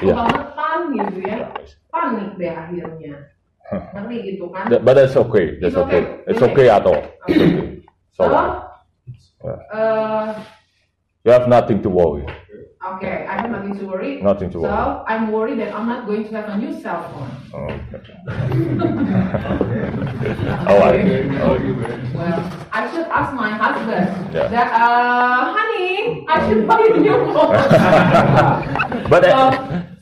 Iya. 0.00 0.14
kebangetan 0.16 0.78
gitu 0.92 1.18
ya. 1.24 1.36
Panik 1.88 2.30
deh 2.36 2.52
akhirnya. 2.52 3.14
Ngerti 3.70 4.16
gitu 4.34 4.44
kan? 4.52 4.64
But 4.68 4.94
that's 5.00 5.16
okay. 5.16 5.56
That's 5.62 5.78
okay. 5.78 6.02
okay. 6.04 6.28
It's 6.28 6.42
okay 6.42 6.66
at 6.68 6.84
all. 6.84 7.02
It's 7.24 7.40
okay. 7.40 7.66
So 8.12 8.24
So, 9.40 9.48
uh, 9.72 10.36
you 11.24 11.32
have 11.32 11.48
nothing 11.48 11.80
to 11.80 11.88
worry. 11.88 12.28
Okay, 12.80 13.26
I 13.28 13.40
have 13.40 13.50
nothing 13.50 13.76
to 13.78 13.84
worry. 13.86 14.20
Nothing 14.22 14.50
to 14.52 14.60
worry. 14.60 14.70
So 14.72 15.04
I'm 15.06 15.30
worried 15.32 15.58
that 15.60 15.74
I'm 15.74 15.86
not 15.88 16.06
going 16.06 16.24
to 16.24 16.32
have 16.36 16.48
a 16.48 16.56
new 16.56 16.72
cell 16.80 17.02
phone. 17.12 17.30
Okay. 17.52 18.00
Alright. 20.70 21.00
Okay. 21.04 21.72
Well, 22.16 22.40
I 22.72 22.90
should 22.90 23.06
ask 23.12 23.32
my 23.34 23.50
husband 23.50 24.08
Yeah. 24.34 24.48
that, 24.48 24.68
uh, 24.72 25.52
honey, 25.52 26.24
I 26.28 26.36
should 26.48 26.66
buy 26.70 26.80
a 26.80 26.96
new 26.98 27.18
phone. 27.32 27.52
But 29.10 29.24
so, 29.24 29.30
uh, 29.34 29.50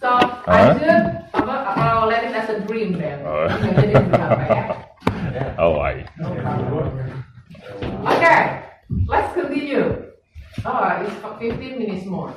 so 0.01 0.09
I 0.47 0.57
Huh? 0.69 0.73
should 0.77 1.01
apa, 1.33 1.55
uh, 1.81 2.07
let 2.07 2.25
it 2.25 2.33
as 2.37 2.49
a 2.53 2.61
dream 2.69 2.97
then. 3.01 3.25
Oh. 3.25 3.49
Jadi 3.49 3.95
berapa 4.13 4.43
ya? 4.45 4.65
alright. 5.57 6.05
Okay, 8.09 8.41
let's 9.09 9.31
continue. 9.33 10.13
Oh, 10.67 10.83
it's 11.05 11.15
15 11.17 11.79
minutes 11.79 12.05
more. 12.05 12.35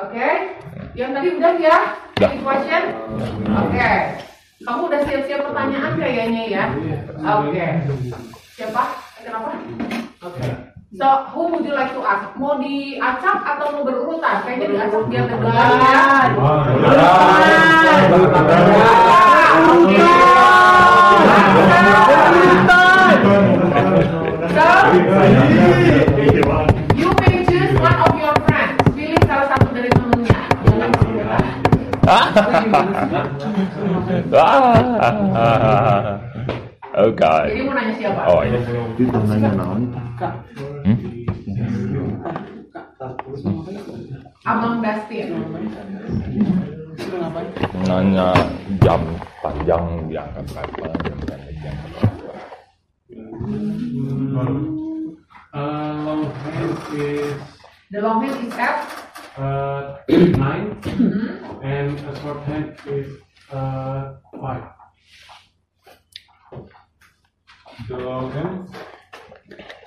Okay, 0.00 0.56
yang 0.96 1.12
tadi 1.12 1.36
udah 1.36 1.52
ya? 1.60 1.76
Udah. 2.16 2.30
Question? 2.40 2.84
Oke, 3.52 3.90
kamu 4.64 4.80
udah 4.88 5.00
siap-siap 5.04 5.40
pertanyaan 5.44 5.92
kayaknya 6.00 6.42
ya? 6.48 6.64
Oke, 7.20 7.66
siapa? 8.56 8.82
Kenapa? 9.20 9.60
Oke. 10.24 10.44
So, 10.96 11.06
who 11.30 11.54
would 11.54 11.62
you 11.68 11.76
like 11.76 11.92
to 11.94 12.02
ask? 12.02 12.34
Mau 12.40 12.58
diacak 12.58 13.38
atau 13.46 13.78
mau 13.78 13.86
berurutan? 13.86 14.42
Kayaknya 14.42 14.66
diacak 14.74 15.02
biar 15.06 15.24
deg-degan 15.28 15.70
ya. 15.76 16.00
So, 24.50 24.66
you 24.96 26.09
Ah. 34.30 36.18
Jadi 36.90 37.62
mau 37.62 37.74
nanya 37.74 37.94
siapa? 37.94 38.20
Oh 38.26 38.42
iya. 38.42 38.58
Itu 38.98 39.18
nanya 39.30 39.50
naon? 39.54 39.82
Hmm? 40.84 40.98
Abang 44.44 44.82
Dustin. 44.82 45.28
Nanya 47.86 48.28
jam 48.82 49.00
panjang 49.40 49.84
diangkat 50.10 50.44
berapa 50.50 50.86
jam 51.06 51.18
pendek 51.24 51.56
yang 51.62 51.76
berapa. 51.94 52.32
Uh, 55.50 55.90
long 56.06 56.22
hand 56.46 56.78
is 56.94 57.34
The 57.90 57.98
long 57.98 58.22
hand 58.22 58.38
is 58.38 58.54
uh, 59.40 59.98
9 60.08 60.80
mm-hmm. 60.82 61.64
and 61.64 61.98
a 61.98 62.20
short 62.20 62.42
hand 62.44 62.76
is 62.86 63.18
uh, 63.50 64.14
5. 64.38 64.62
The 67.88 67.96
long 67.96 68.30
hand? 68.32 68.68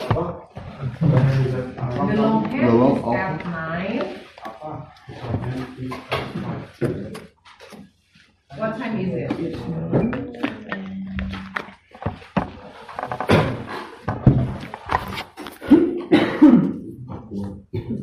Apa? 0.01 0.41
The 0.89 2.15
long 2.17 2.45
hand 2.45 2.67
the 2.67 2.73
long 2.73 2.97
is 2.97 3.13
at 3.15 3.45
9. 3.45 4.19
What 8.57 8.77
time 8.77 8.99
is 8.99 9.09
it? 9.13 9.29